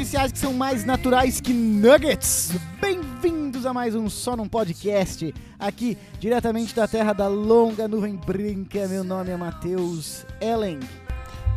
artificiais 0.00 0.32
que 0.32 0.38
são 0.38 0.54
mais 0.54 0.82
naturais 0.82 1.42
que 1.42 1.52
nuggets. 1.52 2.52
Bem-vindos 2.80 3.66
a 3.66 3.74
mais 3.74 3.94
um 3.94 4.08
Só 4.08 4.34
Num 4.34 4.48
Podcast, 4.48 5.34
aqui 5.58 5.98
diretamente 6.18 6.74
da 6.74 6.88
terra 6.88 7.12
da 7.12 7.28
longa 7.28 7.86
nuvem 7.86 8.16
branca. 8.16 8.88
Meu 8.88 9.04
nome 9.04 9.30
é 9.30 9.36
Matheus 9.36 10.24
Ellen. 10.40 10.80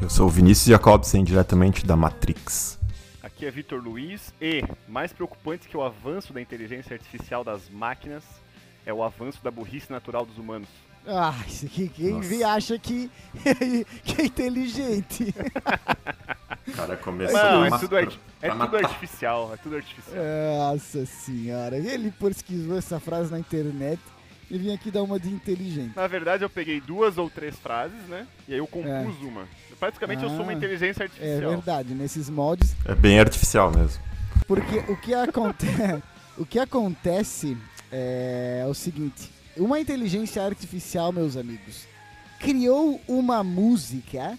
Eu 0.01 0.09
sou 0.09 0.27
o 0.27 0.29
Vinícius 0.29 0.67
Jacobsen, 0.67 1.23
diretamente 1.23 1.85
da 1.85 1.95
Matrix. 1.95 2.77
Aqui 3.21 3.45
é 3.45 3.51
Vitor 3.51 3.81
Luiz 3.81 4.33
e, 4.41 4.61
mais 4.89 5.13
preocupante 5.13 5.69
que 5.69 5.77
o 5.77 5.81
avanço 5.81 6.33
da 6.33 6.41
inteligência 6.41 6.93
artificial 6.93 7.45
das 7.45 7.69
máquinas, 7.69 8.25
é 8.85 8.93
o 8.93 9.01
avanço 9.01 9.41
da 9.41 9.51
burrice 9.51 9.89
natural 9.89 10.25
dos 10.25 10.37
humanos. 10.37 10.67
Ah, 11.05 11.35
isso 11.47 11.65
aqui, 11.65 11.89
quem 11.89 12.19
vê 12.21 12.43
acha 12.43 12.79
que, 12.79 13.11
que 14.03 14.21
é 14.21 14.25
inteligente. 14.25 15.33
Cara, 16.75 16.95
começou 16.95 17.37
Não, 17.37 17.65
é 17.65 17.77
tudo, 17.77 17.97
é 17.97 18.07
tudo 18.49 18.77
artificial, 18.77 19.51
é 19.53 19.57
tudo 19.57 19.75
artificial. 19.75 20.23
Nossa 20.57 21.05
senhora. 21.05 21.75
Ele 21.75 22.09
pesquisou 22.11 22.77
essa 22.77 22.99
frase 23.01 23.31
na 23.31 23.37
internet 23.39 23.99
e 24.49 24.57
vim 24.57 24.73
aqui 24.73 24.89
dar 24.89 25.03
uma 25.03 25.19
de 25.19 25.29
inteligente. 25.29 25.93
Na 25.95 26.07
verdade, 26.07 26.43
eu 26.43 26.49
peguei 26.49 26.79
duas 26.79 27.17
ou 27.17 27.29
três 27.29 27.55
frases, 27.57 27.99
né? 28.07 28.25
E 28.47 28.53
aí 28.53 28.59
eu 28.59 28.67
compus 28.67 29.17
uma. 29.21 29.45
Praticamente 29.77 30.23
eu 30.23 30.29
sou 30.29 30.43
uma 30.43 30.51
Ah, 30.51 30.55
inteligência 30.55 31.03
É 31.03 31.05
artificial. 31.05 31.49
verdade, 31.51 31.93
nesses 31.93 32.29
moldes. 32.29 32.73
É 32.85 32.95
bem 32.95 33.19
artificial 33.19 33.69
mesmo. 33.71 34.01
Porque 34.47 34.79
o 34.89 34.95
que, 34.95 35.13
aconte... 35.13 35.65
o 36.37 36.45
que 36.45 36.59
acontece 36.59 37.57
é 37.91 38.65
o 38.69 38.73
seguinte: 38.73 39.29
uma 39.57 39.79
inteligência 39.79 40.43
artificial, 40.43 41.11
meus 41.11 41.37
amigos, 41.37 41.87
criou 42.39 42.99
uma 43.07 43.43
música 43.43 44.37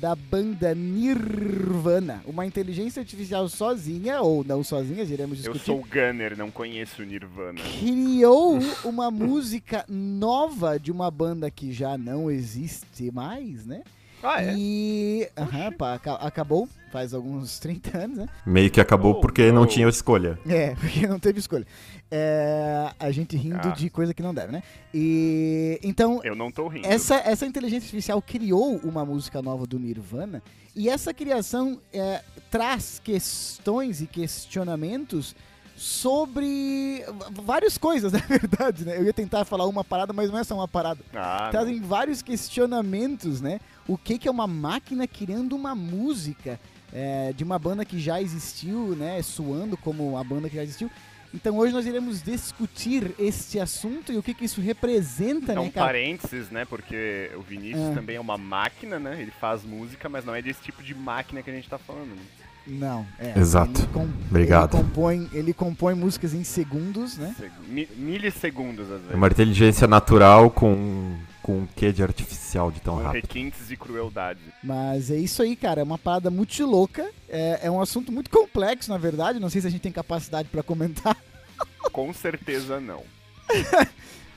da 0.00 0.14
banda 0.14 0.74
Nirvana. 0.74 2.22
Uma 2.26 2.44
inteligência 2.44 3.00
artificial 3.00 3.48
sozinha, 3.48 4.20
ou 4.20 4.44
não 4.44 4.62
sozinha, 4.64 5.02
iremos 5.04 5.38
eu 5.44 5.52
discutir. 5.52 5.64
sou 5.64 5.80
o 5.80 5.84
Gunner, 5.86 6.36
não 6.36 6.50
conheço 6.50 7.02
o 7.02 7.04
Nirvana. 7.04 7.60
Criou 7.78 8.58
uma 8.84 9.10
música 9.10 9.84
nova 9.88 10.78
de 10.78 10.90
uma 10.90 11.10
banda 11.10 11.50
que 11.50 11.72
já 11.72 11.96
não 11.96 12.30
existe 12.30 13.10
mais, 13.10 13.64
né? 13.64 13.82
Ah, 14.24 14.42
é? 14.42 14.54
E. 14.56 15.28
Aham, 15.36 15.72
pá, 15.72 15.94
aca- 15.94 16.14
acabou 16.14 16.68
faz 16.90 17.12
alguns 17.12 17.58
30 17.60 17.98
anos, 17.98 18.16
né? 18.18 18.28
Meio 18.46 18.70
que 18.70 18.80
acabou 18.80 19.12
Oh, 19.14 19.20
porque 19.20 19.50
não 19.52 19.62
não. 19.62 19.66
tinha 19.66 19.88
escolha. 19.88 20.38
É, 20.48 20.74
porque 20.80 21.06
não 21.06 21.18
teve 21.18 21.38
escolha. 21.40 21.66
É, 22.10 22.90
a 23.00 23.10
gente 23.10 23.36
rindo 23.36 23.58
Ah. 23.68 23.70
de 23.72 23.90
coisa 23.90 24.14
que 24.14 24.22
não 24.22 24.32
deve, 24.32 24.52
né? 24.52 24.62
E 24.92 25.78
então 25.82 26.20
Eu 26.22 26.34
não 26.36 26.50
tô 26.52 26.68
rindo. 26.68 26.86
essa, 26.86 27.16
essa 27.16 27.44
inteligência 27.46 27.86
artificial 27.86 28.22
criou 28.22 28.76
uma 28.84 29.04
música 29.04 29.42
nova 29.42 29.66
do 29.66 29.78
Nirvana 29.78 30.40
e 30.76 30.88
essa 30.88 31.12
criação 31.12 31.80
é, 31.92 32.22
traz 32.50 33.00
questões 33.02 34.00
e 34.00 34.06
questionamentos 34.06 35.34
sobre 35.76 37.04
várias 37.42 37.76
coisas, 37.78 38.10
na 38.14 38.18
verdade, 38.20 38.84
né? 38.84 38.96
Eu 38.96 39.04
ia 39.04 39.12
tentar 39.12 39.44
falar 39.44 39.66
uma 39.66 39.84
parada, 39.84 40.12
mas 40.12 40.30
não 40.30 40.38
é 40.38 40.44
só 40.44 40.54
uma 40.54 40.68
parada. 40.68 41.00
Ah, 41.14 41.42
não. 41.44 41.50
Trazem 41.50 41.80
vários 41.80 42.22
questionamentos, 42.22 43.40
né? 43.40 43.60
O 43.86 43.98
que, 43.98 44.18
que 44.18 44.28
é 44.28 44.30
uma 44.30 44.46
máquina 44.46 45.06
criando 45.06 45.54
uma 45.54 45.74
música 45.74 46.58
é, 46.92 47.32
de 47.32 47.44
uma 47.44 47.58
banda 47.58 47.84
que 47.84 47.98
já 48.00 48.20
existiu, 48.20 48.94
né? 48.96 49.20
Suando 49.22 49.76
como 49.76 50.16
a 50.16 50.24
banda 50.24 50.48
que 50.48 50.56
já 50.56 50.62
existiu. 50.62 50.90
Então 51.34 51.58
hoje 51.58 51.72
nós 51.72 51.84
iremos 51.84 52.22
discutir 52.22 53.12
este 53.18 53.58
assunto 53.58 54.12
e 54.12 54.16
o 54.16 54.22
que, 54.22 54.32
que 54.32 54.44
isso 54.44 54.60
representa, 54.60 55.50
É 55.50 55.54
né, 55.56 55.60
um 55.60 55.68
cara? 55.70 55.86
parênteses, 55.86 56.48
né? 56.48 56.64
Porque 56.64 57.28
o 57.36 57.40
Vinícius 57.40 57.90
É. 57.90 57.94
também 57.94 58.14
é 58.14 58.20
uma 58.20 58.38
máquina, 58.38 59.00
né? 59.00 59.20
Ele 59.20 59.32
faz 59.32 59.64
música, 59.64 60.08
mas 60.08 60.24
não 60.24 60.32
é 60.32 60.40
desse 60.40 60.62
tipo 60.62 60.80
de 60.80 60.94
máquina 60.94 61.42
que 61.42 61.50
a 61.50 61.54
gente 61.54 61.68
tá 61.68 61.76
falando. 61.76 62.10
Né? 62.14 62.22
Não, 62.66 63.06
é. 63.18 63.38
Exato. 63.38 63.80
Ele, 63.82 63.88
com- 63.88 64.08
Obrigado. 64.30 64.76
Ele 64.76 64.82
compõe, 64.84 65.30
ele 65.32 65.52
compõe 65.52 65.94
músicas 65.94 66.32
em 66.32 66.42
segundos, 66.44 67.18
né? 67.18 67.34
Seg- 67.38 67.52
mi- 67.68 67.88
Milissegundos, 67.96 68.86
às 68.90 68.96
É 68.96 68.98
vezes. 69.02 69.14
uma 69.14 69.26
inteligência 69.28 69.86
natural 69.86 70.50
com, 70.50 71.16
com 71.42 71.58
um 71.60 71.68
quê 71.76 71.92
de 71.92 72.02
artificial 72.02 72.70
de 72.70 72.80
tão 72.80 72.96
Com 72.96 73.02
rápido. 73.02 73.22
requintes 73.22 73.68
de 73.68 73.76
crueldade. 73.76 74.40
Mas 74.62 75.10
é 75.10 75.16
isso 75.16 75.42
aí, 75.42 75.54
cara. 75.56 75.80
É 75.82 75.84
uma 75.84 75.98
parada 75.98 76.30
muito 76.30 76.64
louca. 76.64 77.06
É, 77.28 77.60
é 77.64 77.70
um 77.70 77.80
assunto 77.82 78.10
muito 78.10 78.30
complexo, 78.30 78.90
na 78.90 78.96
verdade. 78.98 79.38
Não 79.38 79.50
sei 79.50 79.60
se 79.60 79.66
a 79.66 79.70
gente 79.70 79.82
tem 79.82 79.92
capacidade 79.92 80.48
pra 80.48 80.62
comentar. 80.62 81.16
Com 81.92 82.12
certeza 82.14 82.80
não. 82.80 83.02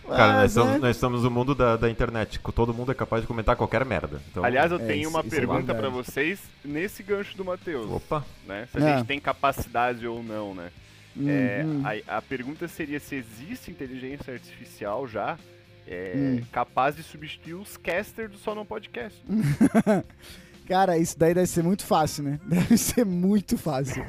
Cara, 0.08 0.34
nós 0.34 0.36
Mas, 0.42 0.52
estamos, 0.52 0.74
né? 0.74 0.80
nós 0.80 0.96
estamos 0.96 1.24
no 1.24 1.32
mundo 1.32 1.54
da, 1.56 1.76
da 1.78 1.90
internet. 1.90 2.40
Todo 2.56 2.74
mundo 2.74 2.92
é 2.92 2.96
capaz 2.96 3.22
de 3.22 3.28
comentar 3.28 3.56
qualquer 3.56 3.84
merda. 3.86 4.22
Então, 4.32 4.44
Aliás, 4.44 4.72
eu 4.72 4.80
É, 4.80 4.86
tenho 4.86 5.02
isso- 5.02 5.10
uma 5.10 5.20
isso 5.20 5.28
é 5.36 5.38
pergunta 5.38 5.74
pra 5.76 5.90
verdade. 5.90 5.94
vocês 5.96 6.40
nesse 6.64 7.04
gancho 7.04 7.36
do 7.36 7.44
Matheus, 7.46 7.90
Opa, 7.92 8.26
né? 8.48 8.68
Se 8.72 8.78
a 8.78 8.86
Ah. 8.86 8.98
gente 8.98 9.08
tem 9.08 9.20
capacidade 9.20 10.08
ou 10.08 10.24
não, 10.24 10.54
né? 10.56 10.72
É, 11.20 11.64
hum. 11.66 11.82
a, 12.08 12.18
a 12.18 12.22
pergunta 12.22 12.68
seria 12.68 13.00
se 13.00 13.16
existe 13.16 13.72
inteligência 13.72 14.32
artificial 14.34 15.08
já 15.08 15.36
é, 15.88 16.14
Hum. 16.16 16.42
capaz 16.52 16.96
de 16.96 17.02
substituir 17.04 17.54
os 17.56 17.76
casters 17.78 18.30
do 18.32 18.38
Só 18.38 18.54
Não 18.54 18.66
Podcast. 18.66 19.18
Cara, 20.68 20.98
isso 20.98 21.18
daí 21.18 21.34
deve 21.34 21.48
ser 21.48 21.64
muito 21.64 21.86
fácil, 21.86 22.24
né? 22.26 22.40
Deve 22.46 22.78
ser 22.78 23.06
muito 23.06 23.58
fácil. 23.58 24.06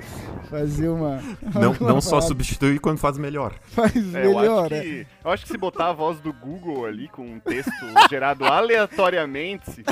Fazer 0.50 0.88
uma. 0.88 1.20
não, 1.54 1.72
não 1.80 2.00
só 2.00 2.10
parada. 2.16 2.26
substitui 2.28 2.78
quando 2.78 2.98
faz 2.98 3.16
melhor. 3.16 3.54
Faz 3.68 3.94
É, 4.14 4.26
eu, 4.26 4.34
melhor, 4.36 4.64
acho 4.66 4.74
né? 4.74 4.80
que, 4.80 5.06
eu 5.24 5.30
acho 5.30 5.42
que 5.46 5.52
se 5.52 5.58
botar 5.58 5.90
a 5.90 5.92
voz 5.92 6.18
do 6.20 6.32
Google 6.32 6.84
ali 6.86 7.08
com 7.08 7.22
um 7.22 7.38
texto 7.38 7.70
gerado 8.10 8.44
aleatoriamente, 8.44 9.84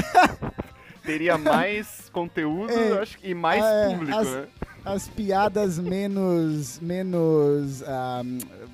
teria 1.05 1.39
mais 1.39 2.09
conteúdo 2.13 2.73
É. 2.73 2.91
eu 2.93 3.03
acho, 3.03 3.17
e 3.23 3.33
mais 3.35 3.63
Ah, 3.63 3.69
é, 3.69 3.89
público, 3.95 4.19
as- 4.19 4.29
né? 4.29 4.47
As 4.85 5.09
piadas 5.09 5.79
menos. 5.81 6.79
menos. 6.81 7.83
ah, 7.85 8.23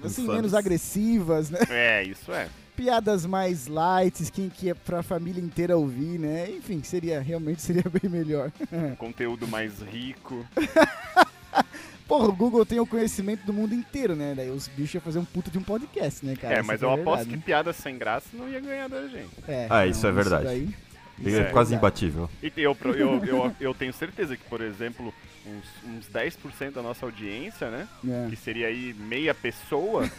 assim, 0.04 0.26
menos 0.28 0.52
agressivas, 0.52 1.48
né? 1.48 1.58
É, 1.70 2.02
isso 2.04 2.30
é. 2.32 2.48
Piadas 2.86 3.24
mais 3.24 3.68
light, 3.68 4.28
que, 4.32 4.50
que 4.50 4.70
é 4.70 4.74
pra 4.74 5.04
família 5.04 5.40
inteira 5.40 5.76
ouvir, 5.76 6.18
né? 6.18 6.50
Enfim, 6.50 6.82
seria. 6.82 7.20
Realmente 7.20 7.62
seria 7.62 7.84
bem 8.02 8.10
melhor. 8.10 8.50
Um 8.72 8.94
conteúdo 8.98 9.46
mais 9.46 9.80
rico. 9.80 10.44
Porra, 12.08 12.26
o 12.26 12.32
Google 12.32 12.66
tem 12.66 12.80
o 12.80 12.86
conhecimento 12.86 13.44
do 13.46 13.52
mundo 13.52 13.72
inteiro, 13.72 14.16
né? 14.16 14.34
Daí 14.36 14.50
os 14.50 14.66
bichos 14.66 14.94
iam 14.94 15.00
fazer 15.00 15.20
um 15.20 15.24
puta 15.24 15.48
de 15.48 15.58
um 15.58 15.62
podcast, 15.62 16.26
né, 16.26 16.34
cara? 16.34 16.56
é, 16.56 16.62
mas 16.62 16.82
eu 16.82 16.90
a 16.90 16.94
aposto 16.94 17.06
verdade, 17.18 17.30
que 17.30 17.36
né? 17.36 17.42
piada 17.46 17.72
sem 17.72 17.96
graça 17.96 18.26
não 18.32 18.48
ia 18.48 18.58
ganhar 18.58 18.88
da 18.88 19.06
gente. 19.06 19.30
É, 19.46 19.68
Ah, 19.70 19.86
isso 19.86 20.04
é 20.04 20.10
verdade. 20.10 20.44
daí- 20.44 20.74
Ele 21.20 21.30
isso 21.30 21.38
é, 21.38 21.42
é 21.42 21.50
quase 21.52 21.74
imbatível. 21.76 22.28
E 22.42 22.52
eu, 22.56 22.76
eu, 22.96 23.24
eu, 23.24 23.56
eu 23.60 23.74
tenho 23.74 23.92
certeza 23.92 24.36
que, 24.36 24.42
por 24.48 24.60
exemplo, 24.60 25.14
uns, 25.46 25.88
uns 25.88 26.06
10% 26.12 26.72
da 26.72 26.82
nossa 26.82 27.06
audiência, 27.06 27.70
né? 27.70 27.86
É. 28.08 28.28
Que 28.28 28.34
seria 28.34 28.66
aí 28.66 28.92
meia 28.92 29.32
pessoa, 29.32 30.10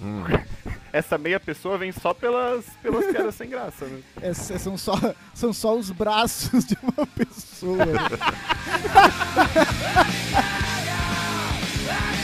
Hum. 0.00 0.24
essa 0.92 1.18
meia 1.18 1.38
pessoa 1.38 1.78
vem 1.78 1.92
só 1.92 2.14
pelas, 2.14 2.64
pelas 2.82 3.06
piadas 3.06 3.34
sem 3.34 3.48
graça, 3.48 3.86
né? 3.86 4.00
É, 4.20 4.34
são, 4.34 4.76
só, 4.76 4.94
são 5.34 5.52
só 5.52 5.76
os 5.76 5.90
braços 5.90 6.64
de 6.66 6.76
uma 6.82 7.06
pessoa. 7.06 7.78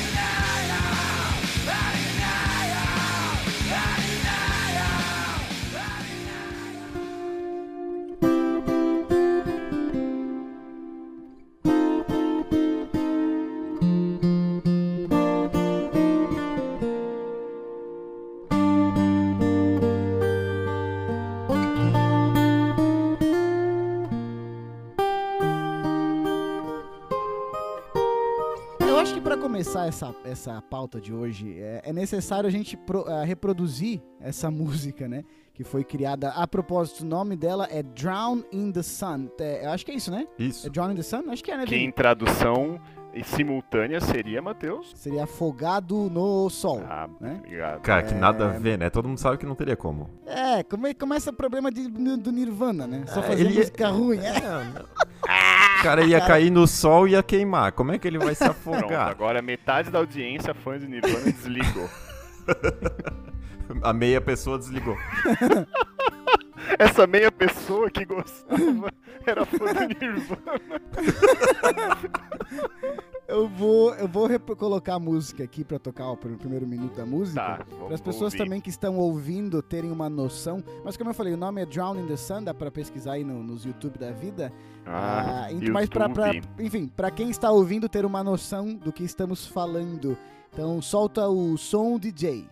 começar 29.75 29.87
essa, 29.89 30.15
essa 30.25 30.63
pauta 30.63 31.01
de 31.01 31.13
hoje, 31.13 31.59
é, 31.59 31.83
é 31.85 31.93
necessário 31.93 32.47
a 32.47 32.51
gente 32.51 32.77
pro- 32.77 33.05
ah, 33.09 33.25
reproduzir 33.25 34.01
essa 34.21 34.49
música, 34.51 35.09
né? 35.09 35.25
Que 35.53 35.63
foi 35.65 35.85
criada. 35.85 36.31
A 36.31 36.47
propósito, 36.49 37.03
o 37.03 37.07
nome 37.07 37.37
dela 37.37 37.69
é 37.71 37.83
Drown 37.83 38.43
in 38.53 38.71
the 38.73 38.83
Sun. 38.83 39.29
É, 39.39 39.67
eu 39.67 39.71
acho 39.71 39.85
que 39.85 39.93
é 39.93 39.95
isso, 39.95 40.11
né? 40.11 40.27
É 40.39 40.43
Isso. 40.43 40.69
Drown 40.71 40.93
in 40.93 40.97
the 40.97 41.03
Sun? 41.03 41.31
Acho 41.31 41.43
que 41.45 41.51
é, 41.51 41.57
né? 41.57 41.65
Que 41.67 41.77
em 41.77 41.91
tradução 41.93 42.81
e 43.13 43.23
simultânea 43.23 44.01
seria, 44.01 44.43
Matheus. 44.43 44.93
Seria 44.97 45.23
Afogado 45.25 46.11
no 46.11 46.51
Sol. 46.51 46.83
Ah, 46.89 47.09
Né? 47.21 47.37
obrigado. 47.39 47.81
Cara, 47.83 48.03
que 48.03 48.15
nada 48.15 48.51
a 48.51 48.55
É. 48.55 48.59
ver, 48.59 48.77
né? 48.79 48.91
Todo 48.91 49.09
mundo 49.09 49.19
sabe 49.19 49.39
que 49.39 49.47
não 49.47 49.55
teria 49.55 49.77
como. 49.77 50.11
É, 50.27 50.65
come, 50.65 50.93
começa 50.95 51.31
o 51.31 51.35
problema 51.35 51.71
de- 51.71 51.87
do 51.89 52.33
Nirvana, 52.33 52.87
né? 52.89 53.05
Só 53.07 53.21
É, 53.21 53.23
fazer 53.23 53.47
ele- 53.47 53.59
música 53.59 53.89
ruim. 53.91 54.19
É. 54.19 54.35
O 55.85 55.87
cara 55.87 56.03
ia 56.03 56.19
cair 56.27 56.49
no 56.51 56.67
sol 56.67 57.07
e 57.07 57.11
ia 57.11 57.23
queimar. 57.23 57.73
Como 57.73 57.93
é 57.93 57.99
que 57.99 58.09
ele 58.09 58.17
vai 58.19 58.35
se 58.35 58.43
Pronto, 58.43 58.85
afogar? 58.85 59.07
agora 59.07 59.43
metade 59.43 59.91
da 59.91 59.99
audiência 59.99 60.55
fã 60.55 60.79
de 60.79 60.87
Nirvana 60.89 61.31
desligou. 61.31 61.91
A 63.85 63.93
meia 63.93 64.19
pessoa 64.19 64.59
desligou. 64.59 64.97
essa 66.79 67.07
meia 67.07 67.31
pessoa 67.31 67.91
que 67.91 68.07
gostava 68.07 68.91
era 69.27 69.45
fã 69.45 69.59
do 69.75 69.89
Nirvana. 69.89 70.61
Eu 73.35 73.49
vou, 73.49 73.93
eu 73.97 74.07
vou 74.07 74.29
colocar 74.57 74.95
a 74.95 74.99
música 75.01 75.43
aqui 75.43 75.65
pra 75.65 75.79
tocar 75.79 76.09
o 76.11 76.17
pr- 76.17 76.37
primeiro 76.39 76.67
minuto 76.67 76.95
da 76.97 77.05
música. 77.05 77.41
Tá, 77.41 77.65
Para 77.85 77.95
as 77.95 78.01
pessoas 78.01 78.33
ouvir. 78.33 78.39
também 78.45 78.61
que 78.61 78.71
estão 78.71 78.97
ouvindo 78.97 79.61
terem 79.61 79.91
uma 79.91 80.09
noção. 80.09 80.63
Mas 80.85 80.97
como 80.97 81.11
eu 81.11 81.15
falei, 81.15 81.35
o 81.35 81.37
nome 81.37 81.61
é 81.61 81.67
Drown 81.67 81.99
in 82.01 82.07
the 82.07 82.17
Sun, 82.17 82.45
dá 82.45 82.55
pra 82.55 82.71
pesquisar 82.71 83.15
aí 83.15 83.25
no- 83.25 83.43
nos 83.43 83.65
YouTube 83.65 83.99
da 83.99 84.13
vida. 84.13 84.53
Ah, 84.87 85.49
ent- 85.51 85.69
mas 85.71 85.89
pra, 85.89 86.09
pra- 86.09 86.33
enfim, 86.61 86.87
pra 86.87 87.11
quem 87.11 87.29
está 87.29 87.51
ouvindo 87.51 87.89
ter 87.89 88.05
uma 88.07 88.23
noção 88.23 88.73
do 88.75 88.93
que 88.93 89.03
estamos 89.03 89.47
falando. 89.47 90.17
Então 90.53 90.81
solta 90.81 91.29
o 91.29 91.57
som 91.59 91.99
DJ. 91.99 92.47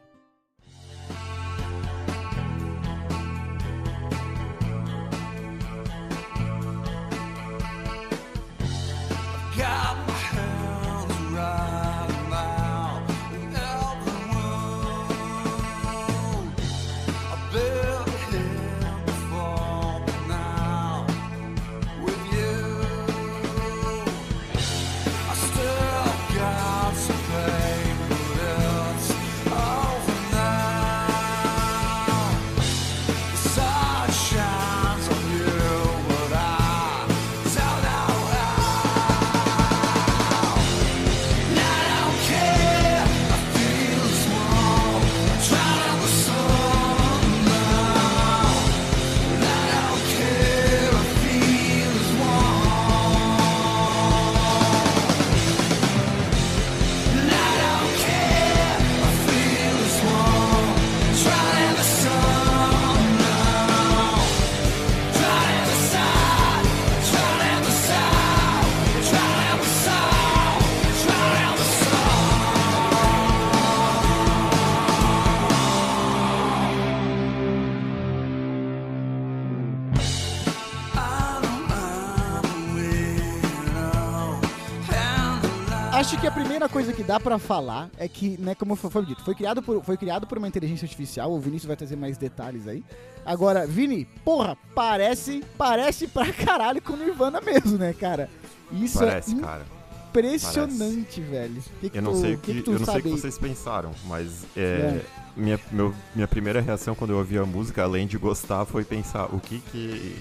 Que 87.03 87.09
dá 87.09 87.19
pra 87.19 87.39
falar 87.39 87.91
é 87.99 88.07
que, 88.07 88.37
né, 88.39 88.55
como 88.55 88.77
foi, 88.77 88.91
foi 88.91 89.05
dito, 89.05 89.23
foi 89.25 89.35
criado, 89.35 89.61
por, 89.63 89.83
foi 89.85 89.97
criado 89.97 90.27
por 90.27 90.39
uma 90.39 90.47
inteligência 90.49 90.85
artificial. 90.87 91.33
O 91.33 91.41
Vinícius 91.41 91.67
vai 91.67 91.77
trazer 91.77 91.97
mais 91.97 92.17
detalhes 92.17 92.67
aí. 92.69 92.85
Agora, 93.27 93.67
Vini, 93.67 94.05
porra, 94.25 94.57
parece, 94.75 95.43
parece 95.59 96.07
pra 96.07 96.33
caralho 96.33 96.81
com 96.81 96.97
Nirvana 96.97 97.41
mesmo, 97.41 97.77
né, 97.77 97.93
cara? 97.93 98.31
Isso 98.71 98.99
Parece, 99.01 99.37
é 99.37 99.41
cara. 99.41 99.67
impressionante, 100.09 101.21
velho. 101.21 101.63
Que 101.81 101.91
que 101.91 101.99
Eu 101.99 102.03
não 102.03 102.13
tu- 102.13 102.21
sei 102.21 102.35
o 102.35 102.39
que 102.39 102.63
que, 102.63 102.71
eu 102.71 102.79
não 102.79 102.87
sei 102.87 103.01
o 103.01 103.03
que 103.03 103.09
vocês 103.11 103.39
pensaram, 103.39 103.91
mas 104.07 104.45
é, 104.57 104.61
É. 104.63 105.01
minha, 105.37 105.61
meu- 105.71 105.95
minha 106.15 106.29
primeira 106.29 106.61
reação 106.61 106.95
quando 106.95 107.11
eu 107.11 107.19
ouvi 107.19 107.37
a 107.37 107.45
música, 107.45 107.83
além 107.83 108.07
de 108.07 108.17
gostar, 108.17 108.65
foi 108.65 108.85
pensar 108.85 109.27
o 109.35 109.41
que 109.41 109.59
que 109.73 110.17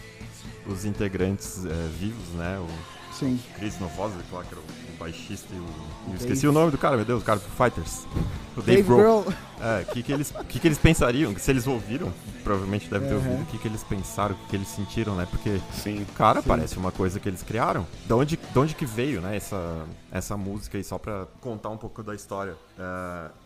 os 0.67 0.83
integrantes 0.85 1.65
é, 1.65 1.69
vivos, 1.99 2.27
né, 2.35 2.59
o 2.59 2.67
Sim. 3.21 3.39
Chris 3.55 3.79
Novoselic, 3.79 4.25
lá, 4.33 4.43
que 4.43 4.55
era 4.55 4.59
o, 4.59 4.97
baixista 4.97 5.47
e 5.53 5.59
o... 5.59 5.65
Eu 6.09 6.15
esqueci 6.15 6.47
o 6.47 6.51
nome 6.51 6.71
do 6.71 6.77
cara, 6.77 6.95
meu 6.95 7.05
Deus, 7.05 7.21
o 7.21 7.25
cara 7.25 7.39
do 7.39 7.49
Fighters. 7.49 8.07
O 8.57 8.61
Dave 8.63 8.81
Dave 8.81 8.87
Grohl. 8.87 9.25
É, 9.61 9.81
o 9.83 9.93
que, 9.93 10.01
que, 10.01 10.11
eles, 10.11 10.33
que, 10.49 10.59
que 10.59 10.67
eles 10.67 10.79
pensariam? 10.79 11.35
Se 11.37 11.51
eles 11.51 11.67
ouviram, 11.67 12.11
provavelmente 12.43 12.89
devem 12.89 13.07
ter 13.07 13.13
Aham. 13.13 13.29
ouvido, 13.29 13.43
o 13.43 13.45
que, 13.45 13.59
que 13.59 13.67
eles 13.67 13.83
pensaram, 13.83 14.33
o 14.33 14.37
que, 14.39 14.47
que 14.47 14.55
eles 14.55 14.67
sentiram, 14.69 15.15
né? 15.15 15.27
Porque, 15.29 15.61
Sim. 15.71 16.03
cara, 16.15 16.41
Sim. 16.41 16.47
parece 16.47 16.77
uma 16.77 16.91
coisa 16.91 17.19
que 17.19 17.29
eles 17.29 17.43
criaram. 17.43 17.85
Da 18.07 18.15
onde, 18.15 18.37
de 18.37 18.59
onde 18.59 18.73
que 18.73 18.87
veio, 18.87 19.21
né, 19.21 19.37
essa, 19.37 19.85
essa 20.11 20.35
música 20.35 20.79
aí, 20.79 20.83
só 20.83 20.97
pra 20.97 21.27
contar 21.39 21.69
um 21.69 21.77
pouco 21.77 22.01
da 22.01 22.15
história. 22.15 22.55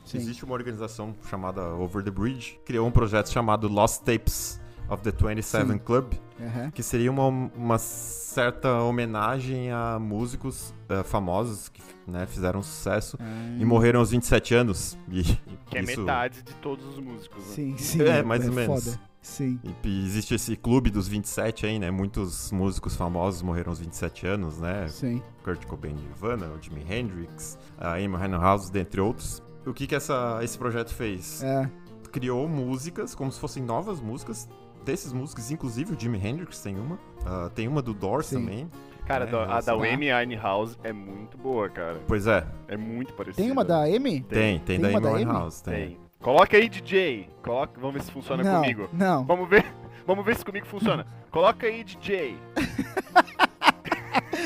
Sim. 0.06 0.20
existe 0.20 0.46
uma 0.46 0.54
organização 0.54 1.14
chamada 1.30 1.62
Over 1.76 2.02
the 2.02 2.12
Bridge, 2.12 2.58
criou 2.66 2.88
um 2.88 2.92
projeto 2.92 3.30
chamado 3.30 3.68
Lost 3.68 4.04
Tapes 4.04 4.64
of 4.90 5.02
the 5.04 5.12
27 5.12 5.68
Sim. 5.72 5.78
Club, 5.80 6.14
Aham. 6.40 6.72
que 6.72 6.84
seria 6.84 7.12
uma, 7.12 7.28
uma 7.28 7.78
certa 7.78 8.82
homenagem 8.82 9.72
a 9.72 9.98
músicos 10.00 10.74
eh, 10.90 11.04
famosos 11.04 11.70
que 11.70 11.82
né, 12.08 12.26
fizeram 12.28 12.62
sucesso 12.62 13.18
Ah, 13.20 13.58
e 13.60 13.66
morreram 13.66 14.00
aos 14.00 14.12
27 14.12 14.54
anos. 14.56 14.98
E, 15.10 15.24
Que 15.70 15.78
é 15.80 15.82
isso- 15.84 16.00
metade 16.02 16.44
de 16.44 16.54
todos 16.56 16.86
os 16.86 17.00
músicos. 17.00 17.44
Né? 17.48 17.54
Sim, 17.56 17.78
sim. 17.78 18.02
É, 18.04 18.22
mais 18.22 18.48
ou 18.48 18.54
menos. 18.54 18.84
Foda. 18.86 19.00
Sim. 19.22 19.60
E, 19.84 19.88
e 19.88 20.06
existe 20.06 20.36
esse 20.36 20.56
clube 20.56 20.92
dos 20.92 21.08
27 21.08 21.66
aí, 21.66 21.80
né? 21.80 21.90
Muitos 21.90 22.52
músicos 22.52 22.96
famosos 22.96 23.42
morreram 23.42 23.72
aos 23.72 23.80
27 23.80 24.28
anos, 24.28 24.60
né? 24.60 24.88
Sim. 24.88 25.24
Kurt 25.44 25.66
Cobain 25.66 25.96
Nirvana, 25.96 26.46
o 26.48 26.62
Jimi 26.62 26.86
Hendrix, 26.88 27.58
a 27.76 27.94
Amy 27.96 28.16
Winehouse, 28.16 28.72
dentre 28.72 29.02
outros. 29.02 29.42
O 29.66 29.74
que 29.74 29.88
que 29.88 29.96
essa, 29.96 30.38
esse 30.44 30.56
projeto 30.56 30.94
fez? 30.94 31.42
É. 31.42 31.68
Criou 32.12 32.48
músicas 32.48 33.16
como 33.16 33.32
se 33.32 33.40
fossem 33.40 33.64
novas 33.64 34.00
músicas 34.00 34.48
desses 34.86 35.12
músicos, 35.12 35.52
inclusive 35.52 35.94
o 35.94 36.00
Jimi 36.00 36.18
Hendrix 36.26 36.62
tem 36.62 36.78
uma, 36.80 36.98
ah, 37.26 37.50
tem 37.54 37.68
uma 37.68 37.82
do 37.82 37.94
Doors 37.94 38.28
Sim. 38.28 38.40
também. 38.40 38.72
Cara, 39.06 39.26
É, 39.26 39.28
da- 39.28 39.58
a 39.58 39.62
da. 39.62 39.74
Amy 39.74 40.12
Winehouse 40.12 40.78
é 40.84 40.92
muito 40.92 41.38
boa, 41.38 41.70
cara. 41.70 42.00
Pois 42.08 42.26
é, 42.26 42.44
É 42.68 42.76
muito 42.78 43.14
parecida. 43.14 43.44
Tem 43.44 43.52
uma 43.52 43.64
da 43.64 43.84
Amy? 43.84 44.22
tem, 44.22 44.60
tem, 44.60 44.62
Tem 44.62 44.80
da 44.80 44.88
uma 44.90 44.98
Amy 44.98 45.04
da 45.04 45.10
Amy? 45.12 45.26
Winehouse, 45.26 45.64
tem. 45.64 45.74
Tem. 45.74 45.98
Coloca 46.20 46.58
aí, 46.58 46.68
DJ. 46.68 47.30
Coloca... 47.44 47.80
Vamos 47.80 47.94
ver 47.94 48.02
se 48.02 48.12
funciona 48.12 48.44
não, 48.44 48.62
comigo. 48.62 48.90
Não. 48.92 49.24
Vamos 49.26 49.48
ver. 49.48 49.64
Vamos 50.08 50.26
ver 50.26 50.36
se 50.38 50.44
comigo 50.46 50.66
funciona. 50.66 51.06
Coloca 51.30 51.68
aí, 51.68 51.84
DJ. 51.84 52.36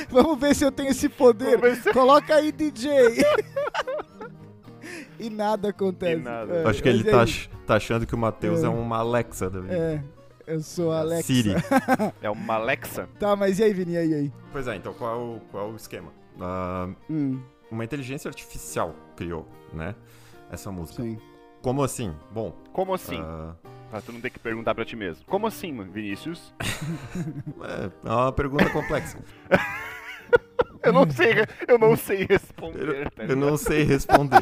Vamos 0.10 0.38
ver 0.40 0.56
se 0.56 0.66
eu 0.66 0.72
tenho 0.72 0.90
esse 0.90 1.08
poder. 1.08 1.76
Se... 1.78 1.94
Coloca 1.94 2.36
aí, 2.36 2.52
DJ. 2.52 2.92
e 5.20 5.30
nada 5.30 5.70
acontece. 5.70 6.20
E 6.20 6.24
nada. 6.24 6.54
É, 6.54 6.68
Acho 6.68 6.82
que 6.84 6.90
ele 6.90 7.04
tá, 7.04 7.24
é 7.24 7.26
tá 7.66 7.76
achando 7.76 8.06
que 8.06 8.16
o 8.16 8.18
Matheus 8.18 8.64
É. 8.64 8.66
é, 8.66 8.70
uma 8.70 8.98
Alexa 8.98 9.50
da 9.50 9.60
vida. 9.60 9.74
É, 9.74 10.04
eu 10.50 10.62
sou 10.62 10.92
a 10.92 11.00
Alexa. 11.00 11.24
Siri. 11.34 11.54
É 12.22 12.30
uma 12.30 12.56
Alexa. 12.56 13.08
Tá, 13.20 13.36
mas 13.36 13.60
e 13.60 13.64
aí, 13.64 13.74
Vini? 13.74 13.94
E 13.94 13.98
aí, 13.98 14.10
e 14.10 14.14
aí? 14.16 14.34
Pois 14.52 14.68
é, 14.68 14.76
então 14.76 14.94
qual 14.94 15.12
é 15.16 15.18
o, 15.18 15.40
qual 15.52 15.70
é 15.70 15.72
o 15.74 15.76
esquema? 15.76 16.12
Ah, 16.40 16.90
Hum, 17.10 17.42
uma 17.72 17.84
inteligência 17.84 18.28
artificial 18.30 18.96
criou, 19.16 19.48
né? 19.74 19.96
Essa 20.52 20.72
música. 20.72 21.04
sim. 21.04 21.18
Como 21.62 21.84
assim? 21.84 22.16
Bom, 22.32 22.54
Como 22.72 22.94
assim? 22.94 23.20
ah, 23.22 23.54
Pra 23.90 24.00
tu 24.02 24.14
não 24.14 24.22
ter 24.22 24.30
que 24.30 24.40
perguntar 24.40 24.74
pra 24.74 24.86
ti 24.86 24.96
mesmo. 24.96 25.26
Como 25.26 25.46
assim, 25.46 25.78
Vinícius? 25.92 26.54
é, 27.64 27.92
é 28.08 28.12
uma 28.12 28.32
pergunta 28.32 28.70
complexa. 28.70 29.18
Eu 30.82 30.94
não 30.94 31.10
sei, 31.12 31.34
eu 31.68 31.78
não 31.78 31.98
sei 31.98 32.26
responder. 32.30 33.02
Eu, 33.06 33.12
tá 33.12 33.24
eu 33.26 33.36
não 33.36 33.58
sei 33.58 33.84
responder. 33.84 34.40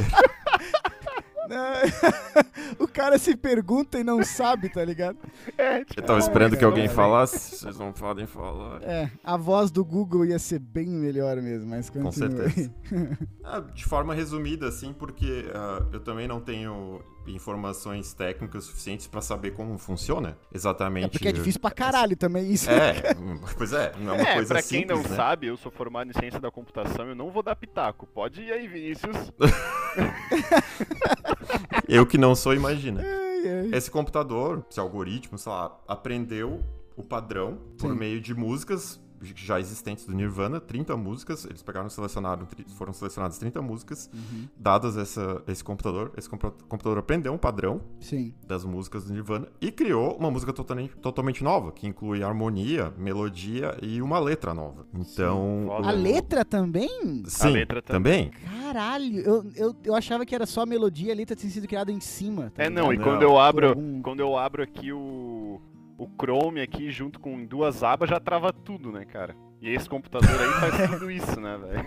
o 2.79 2.87
cara 2.87 3.17
se 3.17 3.35
pergunta 3.35 3.99
e 3.99 4.03
não 4.03 4.23
sabe, 4.23 4.69
tá 4.69 4.83
ligado? 4.83 5.17
É, 5.57 5.83
tipo, 5.85 5.99
Eu 5.99 6.05
tava 6.05 6.19
Ah, 6.19 6.21
esperando 6.21 6.51
que 6.51 6.57
cara, 6.57 6.67
alguém 6.67 6.87
falasse, 6.87 7.55
vocês 7.57 7.77
não 7.79 7.91
podem 7.91 8.27
falar. 8.27 8.81
É, 8.83 9.09
a 9.23 9.37
voz 9.37 9.71
do 9.71 9.83
Google 9.83 10.25
ia 10.25 10.37
ser 10.37 10.59
bem 10.59 10.87
melhor 10.87 11.37
mesmo, 11.37 11.67
mas 11.69 11.89
Com 11.89 12.03
continua 12.03 12.43
aí. 12.43 12.51
certeza. 12.51 12.73
Ah, 13.43 13.59
de 13.61 13.85
forma 13.85 14.13
resumida, 14.13 14.67
assim, 14.67 14.91
porque 14.93 15.49
ah, 15.55 15.81
eu 15.93 15.99
também 16.01 16.27
não 16.27 16.41
tenho 16.41 17.01
informações 17.35 18.13
técnicas 18.13 18.65
suficientes 18.65 19.07
pra 19.07 19.21
saber 19.21 19.51
como 19.51 19.77
funciona 19.77 20.37
exatamente. 20.53 21.05
É 21.05 21.09
porque 21.09 21.27
é 21.27 21.31
difícil 21.31 21.61
pra 21.61 21.71
caralho 21.71 22.15
também 22.15 22.51
isso. 22.51 22.69
É, 22.69 23.15
pois 23.57 23.73
é, 23.73 23.93
não 23.97 24.13
é 24.13 24.17
uma 24.17 24.29
é, 24.29 24.33
coisa 24.33 24.53
pra 24.53 24.61
quem 24.61 24.81
simples, 24.81 25.03
não 25.03 25.09
né? 25.09 25.15
sabe, 25.15 25.47
eu 25.47 25.57
sou 25.57 25.71
formado 25.71 26.09
em 26.09 26.13
ciência 26.13 26.39
da 26.39 26.51
computação, 26.51 27.07
eu 27.07 27.15
não 27.15 27.31
vou 27.31 27.43
dar 27.43 27.55
pitaco. 27.55 28.07
Pode 28.07 28.41
ir 28.41 28.51
aí, 28.51 28.67
Vinícius. 28.67 29.31
Eu 31.87 32.05
que 32.05 32.17
não 32.17 32.35
sou, 32.35 32.53
imagina. 32.53 33.01
Ai, 33.01 33.49
ai. 33.49 33.69
Esse 33.71 33.89
computador, 33.89 34.65
esse 34.69 34.79
algoritmo, 34.79 35.37
sei 35.37 35.51
lá, 35.51 35.79
aprendeu 35.87 36.63
o 36.95 37.03
padrão 37.03 37.59
por 37.77 37.91
Sim. 37.91 37.97
meio 37.97 38.19
de 38.19 38.33
músicas 38.33 38.99
já 39.21 39.59
existentes 39.59 40.05
do 40.05 40.13
Nirvana, 40.13 40.59
30 40.59 40.95
músicas, 40.95 41.45
eles 41.45 41.61
pegaram 41.63 41.87
e 41.87 41.89
selecionaram, 41.91 42.47
foram 42.75 42.93
selecionadas 42.93 43.37
30 43.37 43.61
músicas, 43.61 44.09
Uhum. 44.13 44.47
dadas 44.57 44.97
essa, 44.97 45.41
esse 45.47 45.63
computador, 45.63 46.11
esse 46.17 46.29
compu- 46.29 46.53
computador 46.67 46.97
aprendeu 46.99 47.33
um 47.33 47.37
padrão 47.37 47.81
Sim. 47.99 48.33
das 48.45 48.63
músicas 48.63 49.05
do 49.05 49.13
Nirvana 49.13 49.47
e 49.59 49.71
criou 49.71 50.15
uma 50.17 50.29
música 50.31 50.53
totalmente, 50.53 50.95
totalmente 50.97 51.43
nova, 51.43 51.71
que 51.71 51.87
inclui 51.87 52.23
harmonia, 52.23 52.93
melodia 52.97 53.77
e 53.81 54.01
uma 54.01 54.19
letra 54.19 54.53
nova. 54.53 54.85
Então... 54.93 55.69
A 55.83 55.91
letra 55.91 56.43
também? 56.45 57.23
Sim, 57.25 57.49
letra 57.51 57.81
também. 57.81 58.31
Caralho, 58.61 59.19
eu, 59.19 59.51
eu, 59.55 59.75
eu 59.83 59.95
achava 59.95 60.25
que 60.25 60.35
era 60.35 60.45
só 60.45 60.61
a 60.61 60.65
melodia 60.65 61.09
e 61.09 61.11
a 61.11 61.15
letra 61.15 61.35
tinha 61.35 61.51
sido 61.51 61.67
criada 61.67 61.91
em 61.91 61.99
cima. 61.99 62.51
tá 62.53 62.63
É, 62.63 62.69
não, 62.69 62.93
e? 62.93 62.97
Não. 62.97 63.03
quando 63.03 63.21
eu 63.23 63.39
abro, 63.39 63.75
quando 64.03 64.19
eu 64.19 64.37
abro 64.37 64.61
aqui 64.63 64.91
o 64.91 65.59
o 65.97 66.07
Chrome 66.19 66.61
aqui 66.61 66.91
junto 66.91 67.19
com 67.19 67.45
duas 67.45 67.83
abas 67.83 68.09
já 68.09 68.19
trava 68.19 68.51
tudo, 68.53 68.91
né, 68.91 69.05
cara? 69.05 69.35
E 69.61 69.69
esse 69.69 69.89
computador 69.89 70.29
aí 70.29 70.69
faz 70.71 70.89
tudo 70.91 71.09
isso, 71.09 71.39
né, 71.39 71.57
velho? 71.57 71.85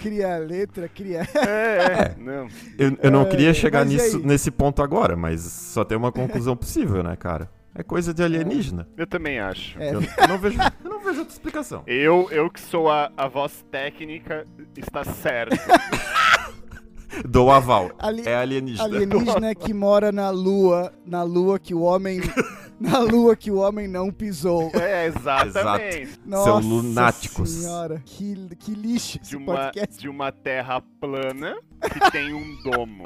Cria 0.00 0.36
a 0.36 0.38
letra, 0.38 0.88
cria. 0.88 1.22
É, 1.34 2.12
é, 2.12 2.14
não. 2.18 2.48
Eu, 2.78 2.98
eu 3.02 3.10
não 3.10 3.22
É, 3.22 3.24
queria 3.26 3.54
chegar 3.54 3.84
nisso, 3.84 4.18
nesse 4.18 4.50
ponto 4.50 4.82
agora, 4.82 5.16
mas 5.16 5.40
só 5.40 5.84
tem 5.84 5.96
uma 5.96 6.12
conclusão 6.12 6.54
possível, 6.54 7.02
né, 7.02 7.16
cara? 7.16 7.50
É 7.74 7.82
coisa 7.82 8.12
de 8.12 8.22
alienígena. 8.22 8.86
Eu 8.96 9.06
também 9.06 9.38
acho. 9.38 9.78
É. 9.80 9.94
Eu, 9.94 10.02
eu 10.02 10.28
não 10.28 10.38
vejo, 10.38 10.58
eu 10.84 10.90
não 10.90 11.00
vejo 11.00 11.20
outra 11.20 11.32
explicação. 11.34 11.82
Eu, 11.86 12.28
eu 12.30 12.50
que 12.50 12.60
sou 12.60 12.90
a, 12.90 13.10
a 13.16 13.26
voz 13.26 13.64
técnica, 13.70 14.44
está 14.76 15.02
certo. 15.02 15.56
Dou 17.24 17.50
aval. 17.50 17.90
Ali- 17.98 18.22
É 18.26 18.36
alienígena. 18.36 18.84
Alienígena 18.84 19.54
que 19.54 19.72
mora 19.72 20.10
na 20.12 20.30
lua, 20.30 20.92
na 21.04 21.22
lua 21.22 21.58
que 21.58 21.74
o 21.74 21.80
homem. 21.80 22.20
na 22.78 22.98
lua 22.98 23.34
que 23.34 23.50
o 23.50 23.56
homem 23.56 23.88
não 23.88 24.10
pisou. 24.12 24.70
É, 24.74 25.06
exatamente. 25.06 26.18
Nossa 26.26 26.52
lunáticos. 26.66 27.48
senhora, 27.50 28.02
que, 28.04 28.34
que 28.58 28.72
lixo 28.74 29.18
esse 29.22 29.30
De 29.30 29.36
uma, 29.36 29.54
podcast. 29.54 29.98
de 29.98 30.08
uma 30.08 30.30
terra 30.32 30.82
plana 31.00 31.56
que 31.92 32.10
tem 32.12 32.34
um 32.34 32.62
domo. 32.62 33.04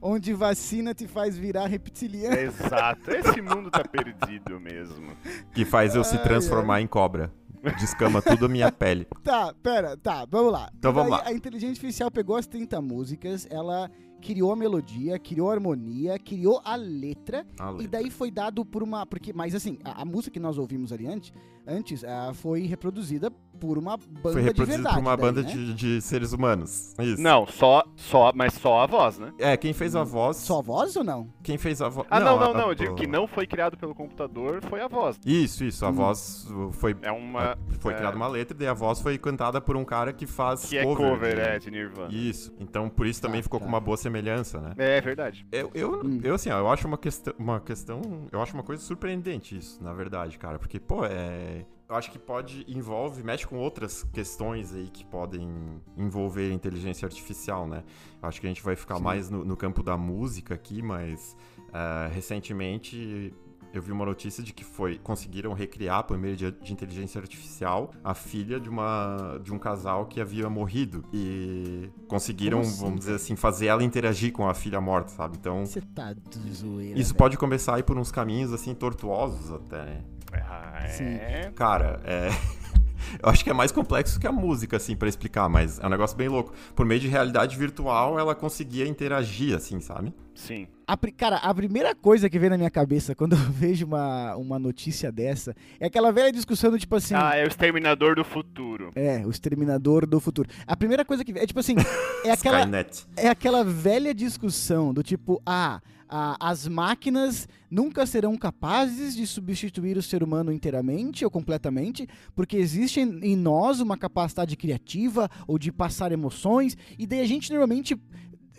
Onde 0.00 0.32
vacina 0.32 0.94
te 0.94 1.08
faz 1.08 1.36
virar 1.36 1.66
reptiliano. 1.66 2.36
Exato. 2.36 3.10
Esse 3.10 3.40
mundo 3.42 3.68
tá 3.68 3.82
perdido 3.82 4.60
mesmo. 4.60 5.08
Que 5.52 5.64
faz 5.64 5.96
eu 5.96 6.04
se 6.04 6.16
Ai, 6.16 6.22
transformar 6.22 6.80
em 6.80 6.86
cobra. 6.86 7.32
Descama 7.78 8.20
tudo 8.22 8.46
a 8.46 8.48
minha 8.48 8.70
pele. 8.72 9.06
Tá, 9.22 9.52
pera, 9.62 9.96
tá, 9.96 10.24
vamos 10.30 10.52
lá. 10.52 10.70
Então 10.78 10.90
E 10.90 10.94
vamos 10.94 11.10
daí 11.10 11.20
lá. 11.20 11.28
A 11.28 11.32
inteligência 11.32 11.70
artificial 11.72 12.10
pegou 12.10 12.36
as 12.36 12.46
30 12.46 12.80
músicas, 12.80 13.46
ela 13.50 13.90
criou 14.22 14.52
a 14.52 14.56
melodia, 14.56 15.18
criou 15.18 15.50
a 15.50 15.54
harmonia, 15.54 16.18
criou 16.18 16.60
a 16.64 16.74
letra, 16.76 17.46
A 17.58 17.68
e 17.70 17.72
letra. 17.72 17.88
daí 17.88 18.10
foi 18.10 18.30
dado 18.30 18.64
por 18.64 18.82
uma. 18.82 19.04
Porque, 19.06 19.32
mas 19.32 19.54
assim, 19.54 19.78
a, 19.84 20.02
a 20.02 20.04
música 20.04 20.32
que 20.32 20.40
nós 20.40 20.56
ouvimos 20.58 20.92
ali 20.92 21.06
antes, 21.06 21.32
antes 21.66 22.02
ah, 22.04 22.32
foi 22.34 22.62
reproduzida 22.62 23.30
por 23.58 23.76
uma 23.78 23.96
banda 23.96 24.20
Foi 24.22 24.34
de 24.36 24.40
reproduzido 24.48 24.82
verdade. 24.82 24.94
por 24.96 25.00
uma 25.02 25.16
daí, 25.16 25.26
banda 25.26 25.42
né? 25.42 25.52
de, 25.52 25.74
de 25.74 26.00
seres 26.02 26.32
humanos. 26.32 26.94
Isso. 27.00 27.20
Não, 27.20 27.46
só, 27.46 27.82
só, 27.96 28.32
mas 28.34 28.54
só 28.54 28.80
a 28.82 28.86
voz, 28.86 29.18
né? 29.18 29.32
É, 29.38 29.56
quem 29.56 29.72
fez 29.72 29.94
a 29.96 30.04
voz. 30.04 30.36
Só 30.38 30.62
voz 30.62 30.96
ou 30.96 31.04
não? 31.04 31.28
Quem 31.42 31.58
fez 31.58 31.82
a 31.82 31.88
voz. 31.88 32.06
Ah, 32.10 32.20
não, 32.20 32.38
não, 32.38 32.50
a- 32.50 32.54
não. 32.54 32.66
a- 32.66 32.70
Eu 32.70 32.74
digo 32.74 32.94
que 32.94 33.06
não 33.06 33.26
foi 33.26 33.46
criado 33.46 33.76
pelo 33.76 33.94
computador, 33.94 34.62
foi 34.62 34.80
a 34.80 34.88
voz. 34.88 35.18
Isso, 35.26 35.64
isso. 35.64 35.84
A 35.84 35.90
Hum. 35.90 35.92
voz 35.94 36.46
foi. 36.72 36.96
É 37.02 37.10
uma. 37.12 37.56
Foi 37.80 37.92
é, 37.92 37.96
criada 37.96 38.16
uma 38.16 38.28
letra 38.28 38.56
e 38.62 38.66
a 38.66 38.74
voz 38.74 39.00
foi 39.00 39.16
cantada 39.18 39.60
por 39.60 39.76
um 39.76 39.84
cara 39.84 40.12
que 40.12 40.26
faz 40.26 40.64
Que 40.66 40.78
é 40.78 40.82
cover. 40.84 41.10
cover, 41.10 41.34
de- 41.34 41.40
é, 41.40 41.58
de 41.58 41.70
Nirvana. 41.70 42.08
Isso. 42.14 42.52
Então 42.60 42.88
por 42.88 43.06
isso 43.06 43.20
também 43.20 43.40
Tá, 43.40 43.44
ficou 43.44 43.58
tá. 43.60 43.64
com 43.64 43.68
uma 43.70 43.80
boa 43.80 43.96
semelhança, 43.96 44.60
né? 44.60 44.72
É 44.78 45.00
verdade. 45.00 45.46
Eu, 45.50 45.70
eu, 45.74 46.00
Hum. 46.04 46.20
eu 46.22 46.34
assim, 46.34 46.50
ó, 46.50 46.58
eu 46.58 46.68
acho 46.68 46.86
uma 46.86 46.98
questão, 46.98 47.34
uma 47.38 47.60
questão, 47.60 48.00
eu 48.30 48.40
acho 48.42 48.54
uma 48.54 48.62
coisa 48.62 48.82
surpreendente 48.82 49.56
isso, 49.56 49.82
na 49.82 49.92
verdade, 49.92 50.38
cara, 50.38 50.58
porque, 50.58 50.78
pô, 50.78 51.04
é, 51.04 51.64
eu 51.88 51.96
acho 51.96 52.10
que 52.10 52.18
pode, 52.18 52.64
envolve, 52.68 53.22
mexe 53.22 53.46
com 53.46 53.56
outras 53.56 54.02
questões 54.12 54.74
aí 54.74 54.88
que 54.88 55.04
podem 55.04 55.80
envolver 55.96 56.52
inteligência 56.52 57.06
artificial, 57.06 57.66
né? 57.66 57.82
Eu 58.22 58.28
acho 58.28 58.40
que 58.40 58.46
a 58.46 58.50
gente 58.50 58.62
vai 58.62 58.76
ficar 58.76 58.96
Sim. 58.96 59.02
mais 59.02 59.30
no, 59.30 59.44
no 59.44 59.56
campo 59.56 59.82
da 59.82 59.96
música 59.96 60.54
aqui, 60.54 60.82
mas 60.82 61.34
ah, 61.72 62.10
recentemente 62.12 63.32
eu 63.72 63.82
vi 63.82 63.92
uma 63.92 64.04
notícia 64.04 64.42
de 64.42 64.52
que 64.52 64.64
foi 64.64 64.98
conseguiram 64.98 65.52
recriar 65.52 66.04
por 66.04 66.16
meio 66.18 66.36
de, 66.36 66.50
de 66.50 66.72
inteligência 66.72 67.20
artificial 67.20 67.92
a 68.02 68.14
filha 68.14 68.58
de 68.58 68.68
uma 68.68 69.38
de 69.42 69.52
um 69.52 69.58
casal 69.58 70.06
que 70.06 70.20
havia 70.20 70.48
morrido 70.48 71.04
e 71.12 71.90
conseguiram, 72.06 72.60
assim, 72.60 72.80
vamos 72.80 73.00
dizer 73.00 73.14
assim, 73.14 73.36
fazer 73.36 73.66
ela 73.66 73.84
interagir 73.84 74.32
com 74.32 74.48
a 74.48 74.54
filha 74.54 74.80
morta, 74.80 75.10
sabe? 75.10 75.36
Então 75.38 75.64
Você 75.64 75.80
tá 75.80 76.14
zoeira. 76.50 76.98
isso 76.98 77.10
velho. 77.10 77.18
pode 77.18 77.36
começar 77.38 77.76
a 77.76 77.78
ir 77.78 77.82
por 77.82 77.96
uns 77.98 78.10
caminhos 78.10 78.52
assim 78.52 78.74
tortuosos 78.74 79.50
até. 79.52 79.84
né? 79.84 80.04
Ah, 80.32 80.86
é. 80.86 81.50
Cara, 81.54 82.00
é 82.04 82.28
Eu 83.22 83.28
acho 83.28 83.42
que 83.42 83.50
é 83.50 83.52
mais 83.52 83.72
complexo 83.72 84.18
que 84.20 84.26
a 84.26 84.32
música, 84.32 84.76
assim, 84.76 84.96
pra 84.96 85.08
explicar, 85.08 85.48
mas 85.48 85.78
é 85.78 85.86
um 85.86 85.90
negócio 85.90 86.16
bem 86.16 86.28
louco. 86.28 86.52
Por 86.74 86.84
meio 86.84 87.00
de 87.00 87.08
realidade 87.08 87.56
virtual, 87.56 88.18
ela 88.18 88.34
conseguia 88.34 88.86
interagir, 88.86 89.54
assim, 89.54 89.80
sabe? 89.80 90.12
Sim. 90.34 90.68
A 90.86 90.96
cara, 90.96 91.36
a 91.36 91.54
primeira 91.54 91.94
coisa 91.94 92.30
que 92.30 92.38
vem 92.38 92.48
na 92.48 92.56
minha 92.56 92.70
cabeça 92.70 93.14
quando 93.14 93.32
eu 93.36 93.50
vejo 93.50 93.86
uma, 93.86 94.36
uma 94.36 94.58
notícia 94.58 95.10
dessa 95.10 95.54
é 95.80 95.86
aquela 95.86 96.12
velha 96.12 96.32
discussão 96.32 96.70
do 96.70 96.78
tipo 96.78 96.94
assim. 96.96 97.14
Ah, 97.14 97.34
é 97.34 97.44
o 97.44 97.48
Exterminador 97.48 98.14
do 98.14 98.24
Futuro. 98.24 98.92
É, 98.94 99.24
o 99.26 99.30
exterminador 99.30 100.06
do 100.06 100.20
futuro. 100.20 100.48
A 100.66 100.76
primeira 100.76 101.04
coisa 101.04 101.24
que 101.24 101.32
vem 101.32 101.42
é 101.42 101.46
tipo 101.46 101.60
assim, 101.60 101.74
é 102.24 102.30
aquela, 102.30 102.60
Skynet. 102.60 103.06
é 103.16 103.28
aquela 103.28 103.64
velha 103.64 104.14
discussão 104.14 104.94
do 104.94 105.02
tipo, 105.02 105.42
ah, 105.44 105.80
ah, 106.08 106.36
as 106.40 106.66
máquinas 106.66 107.48
nunca 107.70 108.06
serão 108.06 108.36
capazes 108.36 109.14
de 109.14 109.26
substituir 109.26 109.96
o 109.96 110.02
ser 110.02 110.22
humano 110.22 110.52
inteiramente 110.52 111.24
ou 111.24 111.30
completamente, 111.30 112.08
porque 112.34 112.56
existe 112.56 113.00
em 113.00 113.36
nós 113.36 113.80
uma 113.80 113.96
capacidade 113.96 114.56
criativa 114.56 115.30
ou 115.46 115.58
de 115.58 115.70
passar 115.70 116.12
emoções, 116.12 116.76
e 116.98 117.06
daí 117.06 117.20
a 117.20 117.26
gente 117.26 117.50
normalmente 117.50 117.96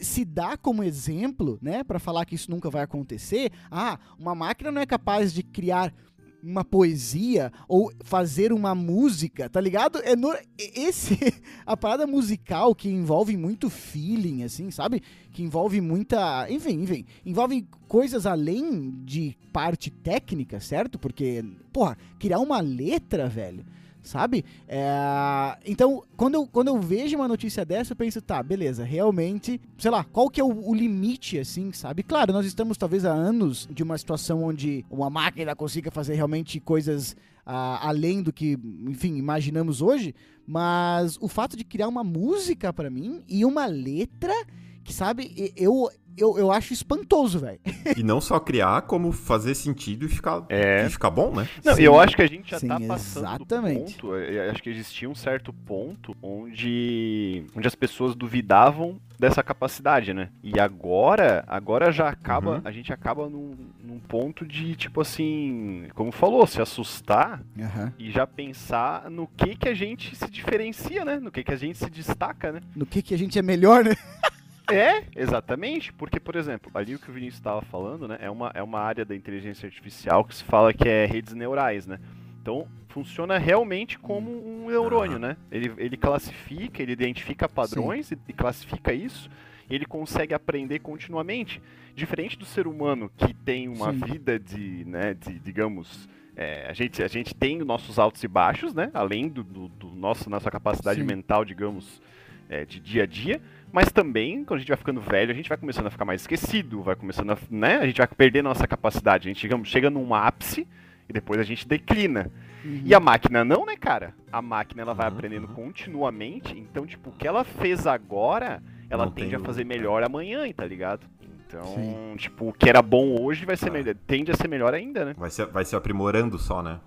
se 0.01 0.23
dá 0.23 0.55
como 0.55 0.83
exemplo, 0.83 1.59
né, 1.61 1.83
para 1.83 1.99
falar 1.99 2.25
que 2.25 2.35
isso 2.35 2.49
nunca 2.49 2.69
vai 2.69 2.83
acontecer. 2.83 3.51
Ah, 3.69 3.99
uma 4.17 4.33
máquina 4.33 4.71
não 4.71 4.81
é 4.81 4.85
capaz 4.85 5.33
de 5.33 5.43
criar 5.43 5.93
uma 6.43 6.63
poesia 6.63 7.51
ou 7.67 7.91
fazer 8.03 8.53
uma 8.53 8.73
música, 8.73 9.49
tá 9.49 9.59
ligado? 9.59 9.99
É 10.03 10.15
no- 10.15 10.35
esse 10.57 11.17
a 11.65 11.75
parada 11.75 12.07
musical 12.07 12.73
que 12.73 12.89
envolve 12.89 13.35
muito 13.35 13.69
feeling 13.69 14.43
assim, 14.43 14.71
sabe? 14.71 15.01
Que 15.31 15.43
envolve 15.43 15.81
muita, 15.81 16.49
enfim, 16.49 16.81
enfim, 16.81 17.05
envolve 17.25 17.67
coisas 17.87 18.25
além 18.25 18.91
de 19.03 19.35
parte 19.51 19.89
técnica, 19.89 20.59
certo? 20.59 20.97
Porque, 20.97 21.43
porra, 21.73 21.97
criar 22.19 22.39
uma 22.39 22.59
letra, 22.61 23.27
velho, 23.27 23.65
sabe? 24.01 24.43
É, 24.67 25.57
Então, 25.65 26.03
quando 26.15 26.35
eu, 26.35 26.47
quando 26.47 26.67
eu 26.69 26.79
vejo 26.79 27.15
uma 27.15 27.27
notícia 27.27 27.65
dessa, 27.65 27.93
eu 27.93 27.97
penso, 27.97 28.21
tá, 28.21 28.41
beleza, 28.41 28.83
realmente, 28.83 29.59
sei 29.77 29.91
lá, 29.91 30.03
qual 30.03 30.29
que 30.29 30.41
é 30.41 30.43
o, 30.43 30.69
o 30.69 30.73
limite, 30.73 31.39
assim, 31.39 31.71
sabe? 31.71 32.03
Claro, 32.03 32.33
nós 32.33 32.45
estamos 32.45 32.77
talvez 32.77 33.05
há 33.05 33.11
anos 33.11 33.67
de 33.71 33.83
uma 33.83 33.97
situação 33.97 34.43
onde 34.43 34.85
uma 34.89 35.09
máquina 35.09 35.55
consiga 35.55 35.91
fazer 35.91 36.15
realmente 36.15 36.59
coisas 36.59 37.15
ah, 37.45 37.87
além 37.87 38.21
do 38.21 38.31
que, 38.31 38.57
enfim, 38.87 39.15
imaginamos 39.15 39.81
hoje, 39.81 40.13
mas 40.45 41.17
o 41.19 41.27
fato 41.27 41.57
de 41.57 41.63
criar 41.63 41.87
uma 41.87 42.03
música 42.03 42.71
pra 42.71 42.89
mim 42.89 43.23
e 43.27 43.43
uma 43.43 43.65
letra 43.65 44.33
que, 44.83 44.93
sabe, 44.93 45.53
eu, 45.55 45.89
eu, 46.17 46.37
eu 46.37 46.51
acho 46.51 46.73
espantoso, 46.73 47.39
velho. 47.39 47.59
E 47.97 48.03
não 48.03 48.21
só 48.21 48.39
criar, 48.39 48.83
como 48.83 49.11
fazer 49.11 49.55
sentido 49.55 50.05
e 50.05 50.09
ficar, 50.09 50.45
É. 50.49 50.85
e 50.85 50.89
ficar 50.89 51.09
bom, 51.09 51.33
né? 51.33 51.47
Não, 51.65 51.75
Sim. 51.75 51.81
eu 51.83 51.99
acho 51.99 52.15
que 52.15 52.21
a 52.21 52.27
gente 52.27 52.49
já 52.51 52.59
Sim, 52.59 52.67
tá 52.67 52.79
passando 52.79 53.25
exatamente. 53.25 53.95
do 53.97 54.01
ponto, 54.01 54.15
eu 54.15 54.51
acho 54.51 54.61
que 54.63 54.69
existia 54.69 55.09
um 55.09 55.15
certo 55.15 55.51
ponto 55.51 56.15
onde, 56.21 57.45
onde 57.55 57.67
as 57.67 57.75
pessoas 57.75 58.15
duvidavam 58.15 58.99
dessa 59.17 59.43
capacidade, 59.43 60.13
né? 60.13 60.29
E 60.41 60.59
agora, 60.59 61.43
agora 61.47 61.91
já 61.91 62.07
acaba, 62.07 62.55
Uhum. 62.55 62.61
a 62.63 62.71
gente 62.71 62.93
acaba 62.93 63.27
num, 63.27 63.53
num 63.83 63.99
ponto 63.99 64.45
de, 64.45 64.75
tipo 64.75 65.01
assim, 65.01 65.87
como 65.93 66.11
falou, 66.11 66.45
se 66.47 66.61
assustar 66.61 67.43
Aham. 67.59 67.93
e 67.99 68.11
já 68.11 68.25
pensar 68.25 69.09
no 69.09 69.27
que 69.27 69.55
que 69.55 69.67
a 69.67 69.73
gente 69.73 70.15
se 70.15 70.29
diferencia, 70.29 71.03
né? 71.03 71.19
No 71.19 71.31
que 71.31 71.43
que 71.43 71.51
a 71.51 71.57
gente 71.57 71.77
se 71.77 71.89
destaca, 71.89 72.51
né? 72.53 72.61
No 72.75 72.85
que, 72.85 73.01
que 73.01 73.13
a 73.13 73.17
gente 73.17 73.37
é 73.37 73.41
melhor, 73.41 73.83
né? 73.83 73.91
É, 74.71 75.03
exatamente, 75.15 75.91
porque, 75.93 76.19
por 76.19 76.35
exemplo, 76.35 76.71
ali 76.73 76.95
o 76.95 76.99
que 76.99 77.09
o 77.09 77.13
Vinícius 77.13 77.39
estava 77.39 77.61
falando, 77.61 78.07
né, 78.07 78.17
é 78.21 78.29
uma, 78.29 78.51
é 78.53 78.63
uma 78.63 78.79
área 78.79 79.03
da 79.03 79.15
inteligência 79.15 79.67
artificial 79.67 80.23
que 80.23 80.35
se 80.35 80.43
fala 80.43 80.73
que 80.73 80.87
é 80.87 81.05
redes 81.05 81.33
neurais, 81.33 81.87
né? 81.87 81.99
Então, 82.41 82.67
funciona 82.87 83.37
realmente 83.37 83.99
como 83.99 84.29
um 84.29 84.67
neurônio, 84.67 85.17
Aham. 85.17 85.19
né? 85.19 85.37
Ele, 85.51 85.71
ele 85.77 85.97
classifica, 85.97 86.81
ele 86.81 86.93
identifica 86.93 87.47
padrões 87.47 88.11
e, 88.11 88.17
e 88.27 88.33
classifica 88.33 88.93
isso, 88.93 89.29
e 89.69 89.75
ele 89.75 89.85
consegue 89.85 90.33
aprender 90.33 90.79
continuamente. 90.79 91.61
Diferente 91.95 92.37
do 92.37 92.45
ser 92.45 92.67
humano, 92.67 93.11
que 93.17 93.33
tem 93.33 93.67
uma 93.67 93.91
Sim. 93.93 93.99
vida 93.99 94.39
de, 94.39 94.85
né, 94.85 95.13
de, 95.13 95.37
digamos... 95.39 96.07
é, 96.35 96.67
a, 96.69 96.73
gente, 96.73 97.03
a 97.03 97.07
gente 97.07 97.35
tem 97.35 97.59
os 97.59 97.67
nossos 97.67 97.99
altos 97.99 98.23
e 98.23 98.27
baixos, 98.27 98.73
né? 98.73 98.89
Além 98.93 99.27
do, 99.27 99.43
do, 99.43 99.67
do 99.67 99.87
nosso, 99.89 100.29
nossa 100.29 100.49
capacidade 100.49 101.01
Sim. 101.01 101.05
mental, 101.05 101.43
digamos, 101.43 102.01
é, 102.47 102.63
de 102.63 102.79
dia 102.79 103.03
a 103.03 103.05
dia. 103.05 103.41
Mas 103.71 103.91
também, 103.91 104.43
quando 104.43 104.57
a 104.57 104.59
gente 104.59 104.69
vai 104.69 104.77
ficando 104.77 104.99
velho, 105.01 105.31
a 105.31 105.35
gente 105.35 105.47
vai 105.49 105.57
começando 105.57 105.87
a 105.87 105.91
ficar 105.91 106.05
mais 106.05 106.21
esquecido, 106.21 106.81
vai 106.81 106.95
começando 106.95 107.31
a, 107.31 107.37
né? 107.51 107.77
A 107.77 107.85
gente 107.85 107.97
vai 107.97 108.07
perder 108.07 108.41
nossa 108.43 108.67
capacidade. 108.67 109.27
A 109.27 109.29
gente, 109.31 109.41
digamos, 109.41 109.67
chega 109.69 109.89
num 109.89 110.13
ápice 110.13 110.67
E 111.07 111.13
depois 111.13 111.39
a 111.39 111.43
gente 111.43 111.67
declina. 111.67 112.29
Uhum. 112.63 112.81
E 112.85 112.93
a 112.93 112.99
máquina 112.99 113.43
não, 113.43 113.65
né, 113.65 113.75
cara? 113.75 114.13
A 114.31 114.41
máquina 114.43 114.83
ela 114.83 114.93
vai 114.93 115.07
Uhum, 115.07 115.13
aprendendo 115.15 115.47
continuamente. 115.47 116.55
Então, 116.57 116.85
tipo, 116.85 117.09
o 117.09 117.13
que 117.13 117.27
ela 117.27 117.43
fez 117.43 117.87
agora, 117.87 118.61
ela 118.91 119.05
Não 119.05 119.11
tende 119.11 119.29
tem 119.31 119.35
a 119.37 119.39
fazer 119.39 119.63
melhor 119.65 120.03
amanhã, 120.03 120.43
tá 120.53 120.65
ligado? 120.67 121.07
Então, 121.47 121.63
Sim. 121.65 122.13
tipo, 122.15 122.49
o 122.49 122.53
que 122.53 122.69
era 122.69 122.79
bom 122.81 123.19
hoje 123.19 123.43
vai 123.43 123.57
ser 123.57 123.69
É. 123.69 123.71
melhor. 123.71 123.95
Tende 124.05 124.31
a 124.31 124.35
ser 124.35 124.47
melhor 124.47 124.71
ainda, 124.73 125.03
né? 125.03 125.15
Vai 125.17 125.31
se, 125.31 125.43
vai 125.47 125.65
se 125.65 125.75
aprimorando 125.75 126.37
só, 126.37 126.61
né? 126.61 126.79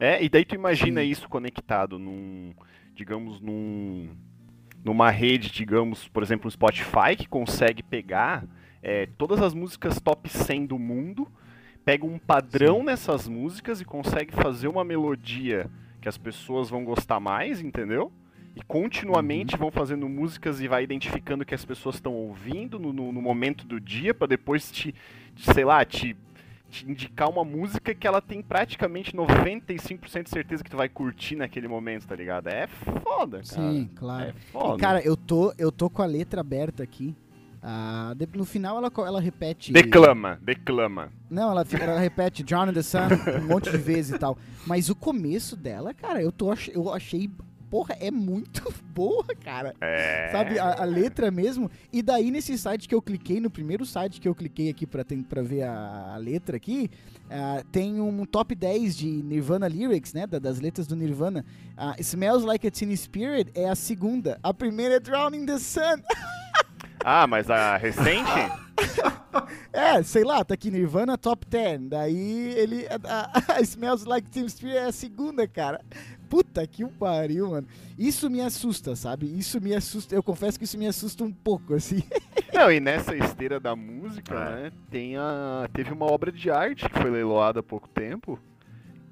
É, 0.00 0.22
e 0.24 0.28
daí 0.30 0.44
tu 0.46 0.54
imagina 0.54 1.02
Sim. 1.02 1.08
isso 1.10 1.28
conectado 1.28 1.98
num, 1.98 2.54
digamos, 2.94 3.40
num, 3.42 4.08
numa 4.86 5.10
rede, 5.10 5.50
digamos, 5.50 6.06
por 6.06 6.22
exemplo, 6.22 6.46
o 6.46 6.50
Spotify, 6.50 7.16
que 7.18 7.26
consegue 7.26 7.82
pegar 7.82 8.44
é, 8.80 9.06
todas 9.18 9.42
as 9.42 9.52
músicas 9.52 9.98
top 10.00 10.28
100 10.28 10.64
do 10.66 10.78
mundo, 10.78 11.26
pega 11.84 12.06
um 12.06 12.20
padrão 12.20 12.84
nessas 12.84 13.26
músicas 13.26 13.80
e 13.80 13.84
consegue 13.84 14.32
fazer 14.32 14.68
uma 14.68 14.84
melodia 14.84 15.68
que 16.00 16.08
as 16.08 16.16
pessoas 16.16 16.70
vão 16.70 16.84
gostar 16.84 17.18
mais, 17.18 17.60
entendeu? 17.60 18.12
E 18.54 18.62
continuamente 18.62 19.56
vão 19.56 19.72
fazendo 19.72 20.08
músicas 20.08 20.60
e 20.60 20.68
vai 20.68 20.84
identificando 20.84 21.42
o 21.42 21.46
que 21.46 21.54
as 21.54 21.64
pessoas 21.64 21.96
estão 21.96 22.14
ouvindo 22.14 22.78
no, 22.78 22.92
no- 22.92 23.10
no 23.10 23.20
momento 23.20 23.66
do 23.66 23.80
dia, 23.80 24.14
pra 24.14 24.28
depois 24.28 24.70
te, 24.70 24.94
te, 25.34 25.52
sei 25.52 25.64
lá, 25.64 25.84
te 25.84 26.16
te 26.84 26.90
indicar 26.90 27.28
uma 27.30 27.44
música 27.44 27.94
que 27.94 28.06
ela 28.06 28.20
tem 28.20 28.42
praticamente 28.42 29.12
95% 29.16 30.24
de 30.24 30.30
certeza 30.30 30.62
que 30.64 30.70
tu 30.70 30.76
vai 30.76 30.88
curtir 30.88 31.36
naquele 31.36 31.68
momento, 31.68 32.06
tá 32.06 32.14
ligado? 32.16 32.48
É 32.48 32.66
foda, 32.66 33.38
cara. 33.38 33.72
Sim, 33.72 33.90
claro. 33.94 34.24
É 34.28 34.32
foda. 34.52 34.76
E, 34.76 34.80
cara, 34.80 35.00
eu 35.02 35.16
tô, 35.16 35.52
eu 35.58 35.70
tô 35.72 35.88
com 35.88 36.02
a 36.02 36.06
letra 36.06 36.40
aberta 36.40 36.82
aqui. 36.82 37.14
Ah, 37.62 38.14
de- 38.16 38.28
no 38.36 38.44
final 38.44 38.76
ela, 38.78 38.92
ela 38.98 39.20
repete. 39.20 39.72
declama, 39.72 40.38
declama. 40.42 41.10
Não, 41.28 41.50
ela, 41.50 41.66
ela 41.80 41.98
repete 41.98 42.42
John 42.44 42.62
and 42.68 42.72
the 42.74 42.82
Sun 42.82 43.08
um 43.42 43.48
monte 43.48 43.70
de 43.70 43.78
vezes 43.78 44.14
e 44.14 44.18
tal. 44.18 44.38
Mas 44.66 44.88
o 44.88 44.94
começo 44.94 45.56
dela, 45.56 45.92
cara, 45.92 46.22
eu, 46.22 46.30
tô, 46.30 46.52
eu 46.72 46.92
achei. 46.92 47.28
Porra, 47.70 47.96
é 48.00 48.10
muito 48.10 48.72
boa, 48.94 49.24
cara. 49.44 49.74
É. 49.80 50.28
Sabe, 50.32 50.58
a, 50.58 50.82
a 50.82 50.84
letra 50.84 51.30
mesmo. 51.30 51.70
E 51.92 52.00
daí, 52.02 52.30
nesse 52.30 52.56
site 52.56 52.88
que 52.88 52.94
eu 52.94 53.02
cliquei, 53.02 53.40
no 53.40 53.50
primeiro 53.50 53.84
site 53.84 54.20
que 54.20 54.28
eu 54.28 54.34
cliquei 54.34 54.70
aqui 54.70 54.86
pra, 54.86 55.02
tem, 55.04 55.22
pra 55.22 55.42
ver 55.42 55.62
a, 55.64 56.14
a 56.14 56.16
letra 56.16 56.56
aqui, 56.56 56.88
ah, 57.28 57.62
tem 57.72 58.00
um 58.00 58.24
top 58.24 58.54
10 58.54 58.96
de 58.96 59.06
Nirvana 59.06 59.66
Lyrics, 59.68 60.12
né? 60.14 60.26
da- 60.26 60.38
das 60.38 60.60
letras 60.60 60.86
do 60.86 60.94
Nirvana. 60.96 61.44
Ah, 61.76 61.96
Smells 61.98 62.46
Like 62.46 62.66
a 62.66 62.70
Teen 62.70 62.94
Spirit 62.96 63.50
é 63.54 63.68
a 63.68 63.74
segunda. 63.74 64.38
A 64.42 64.54
primeira 64.54 64.94
é 64.94 65.00
Drowning 65.00 65.44
the 65.46 65.58
Sun. 65.58 65.80
Ah, 67.08 67.24
mas 67.24 67.48
a 67.48 67.76
recente? 67.76 68.28
É, 69.70 70.02
sei 70.02 70.24
lá, 70.24 70.42
tá 70.42 70.54
aqui 70.54 70.70
Nirvana 70.70 71.18
Top 71.18 71.44
10. 71.46 71.82
Daí 71.90 72.54
ele. 72.56 72.86
A, 73.04 73.30
a 73.56 73.60
Smells 73.62 74.08
Like 74.08 74.30
Teen 74.30 74.48
Spirit 74.48 74.78
é 74.78 74.84
a 74.86 74.92
segunda, 74.92 75.46
cara. 75.46 75.82
Puta 76.30 76.66
que 76.66 76.82
o 76.82 76.88
pariu, 76.88 77.50
mano. 77.50 77.68
Isso 77.98 78.30
me 78.30 78.40
assusta, 78.40 78.96
sabe? 78.96 79.26
Isso 79.26 79.60
me 79.60 79.74
assusta. 79.74 80.14
Eu 80.14 80.22
confesso 80.22 80.58
que 80.58 80.64
isso 80.64 80.78
me 80.78 80.86
assusta 80.86 81.22
um 81.22 81.30
pouco, 81.30 81.74
assim. 81.74 82.02
Não, 82.54 82.72
e 82.72 82.80
nessa 82.80 83.14
esteira 83.14 83.60
da 83.60 83.76
música, 83.76 84.34
É. 84.34 84.62
né, 84.62 84.72
tem 84.90 85.16
a... 85.18 85.68
teve 85.72 85.92
uma 85.92 86.06
obra 86.06 86.32
de 86.32 86.50
arte 86.50 86.88
que 86.88 86.98
foi 86.98 87.10
leiloada 87.10 87.60
há 87.60 87.62
pouco 87.62 87.86
tempo, 87.88 88.38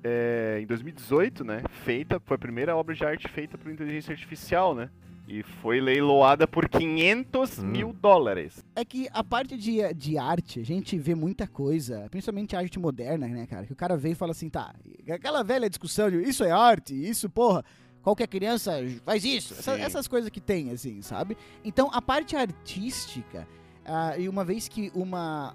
é, 0.03 0.59
em 0.63 0.67
2018, 0.67 1.45
né, 1.45 1.63
feita, 1.85 2.19
foi 2.25 2.37
a 2.37 2.39
primeira 2.39 2.75
obra 2.75 2.95
de 2.95 3.05
arte 3.05 3.29
feita 3.29 3.59
por 3.59 3.71
inteligência 3.71 4.13
artificial, 4.13 4.75
né, 4.75 4.89
e 5.27 5.43
foi 5.43 5.81
leiloada 5.81 6.47
por 6.47 6.69
500 6.69 7.59
Hum. 7.59 7.67
mil 7.67 7.93
dólares. 7.93 8.65
É 8.77 8.85
que 8.85 9.09
a 9.13 9.25
parte 9.25 9.57
de, 9.57 9.93
de 9.95 10.19
arte, 10.19 10.61
a 10.61 10.65
gente 10.65 10.99
vê 10.99 11.15
muita 11.15 11.47
coisa, 11.47 12.07
principalmente 12.11 12.55
arte 12.55 12.79
moderna, 12.79 13.27
né, 13.27 13.47
cara? 13.47 13.65
Que 13.67 13.73
o 13.73 13.77
cara 13.77 13.97
vem 13.97 14.13
e 14.13 14.15
fala 14.15 14.33
assim, 14.33 14.49
tá, 14.51 14.75
aquela 15.11 15.43
velha 15.43 15.69
discussão 15.69 16.11
de 16.11 16.19
isso 16.23 16.45
é 16.45 16.51
arte, 16.51 16.95
isso, 16.95 17.29
porra, 17.31 17.65
qualquer 18.03 18.27
criança 18.29 18.73
faz 19.05 19.25
isso. 19.25 19.55
Essa- 19.55 19.79
essas 19.79 20.07
coisas 20.07 20.29
que 20.31 20.41
tem, 20.41 20.71
assim, 20.71 21.01
sabe? 21.01 21.37
Então, 21.65 21.89
a 21.93 22.03
parte 22.03 22.37
artística, 22.37 23.49
ah, 23.85 24.17
e 24.19 24.29
uma 24.29 24.45
vez 24.45 24.69
que 24.69 24.91
uma. 24.95 25.55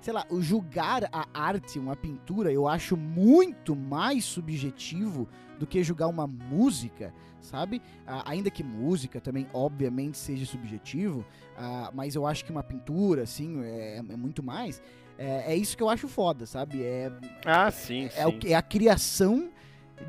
Sei 0.00 0.12
lá, 0.12 0.24
o 0.30 0.40
julgar 0.40 1.08
a 1.12 1.26
arte, 1.34 1.80
uma 1.80 1.96
pintura, 1.96 2.52
eu 2.52 2.68
acho 2.68 2.96
muito 2.96 3.74
mais 3.74 4.24
subjetivo 4.24 5.26
do 5.58 5.66
que 5.66 5.82
julgar 5.82 6.06
uma 6.06 6.28
música, 6.28 7.12
sabe? 7.40 7.80
Ah, 8.06 8.22
ainda 8.26 8.50
que 8.50 8.62
música 8.64 9.20
também, 9.20 9.46
obviamente, 9.52 10.18
seja 10.18 10.44
subjetivo, 10.46 11.24
ah, 11.56 11.90
mas 11.94 12.14
eu 12.14 12.26
acho 12.26 12.44
que 12.44 12.50
uma 12.50 12.62
pintura, 12.62 13.22
assim, 13.22 13.62
é, 13.64 13.98
é 13.98 14.16
muito 14.16 14.42
mais. 14.42 14.82
É, 15.18 15.52
é 15.52 15.56
isso 15.56 15.76
que 15.76 15.82
eu 15.82 15.88
acho 15.88 16.08
foda, 16.08 16.44
sabe? 16.46 16.82
É, 16.82 17.10
Ah, 17.44 17.70
sim, 17.70 18.08
é, 18.16 18.26
o 18.26 18.32
sim. 18.32 18.38
que- 18.38 18.52
é 18.52 18.54
a 18.54 18.62
criação 18.62 19.48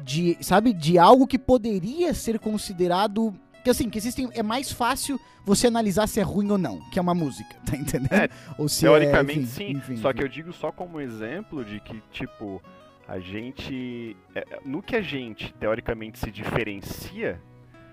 de, 0.03 0.37
sabe, 0.41 0.73
de 0.73 0.97
algo 0.97 1.25
que 1.25 1.39
poderia 1.39 2.13
ser 2.13 2.39
considerado. 2.39 3.33
Que 3.63 3.69
assim, 3.69 3.89
que 3.89 3.97
existem. 3.97 4.29
É 4.33 4.43
mais 4.43 4.71
fácil 4.71 5.19
você 5.45 5.67
analisar 5.67 6.07
se 6.07 6.19
é 6.19 6.23
ruim 6.23 6.49
ou 6.51 6.57
não, 6.57 6.79
que 6.89 6.99
é 6.99 7.01
uma 7.01 7.13
música, 7.15 7.55
tá 7.65 7.75
entendendo? 7.75 8.11
É, 8.13 8.29
ou 8.57 8.67
se 8.67 8.81
Teoricamente 8.81 9.39
é, 9.39 9.43
enfim, 9.43 9.45
sim, 9.65 9.71
enfim, 9.71 9.97
só 9.97 10.09
enfim. 10.09 10.17
que 10.19 10.23
eu 10.23 10.27
digo 10.29 10.51
só 10.53 10.71
como 10.73 10.99
exemplo 10.99 11.63
de 11.63 11.79
que, 11.79 12.01
tipo, 12.11 12.61
a 13.07 13.19
gente. 13.19 14.17
é, 14.35 14.59
no 14.65 14.81
que 14.81 14.95
a 14.95 15.01
gente 15.01 15.53
teoricamente 15.53 16.19
se 16.19 16.29
diferencia 16.29 17.41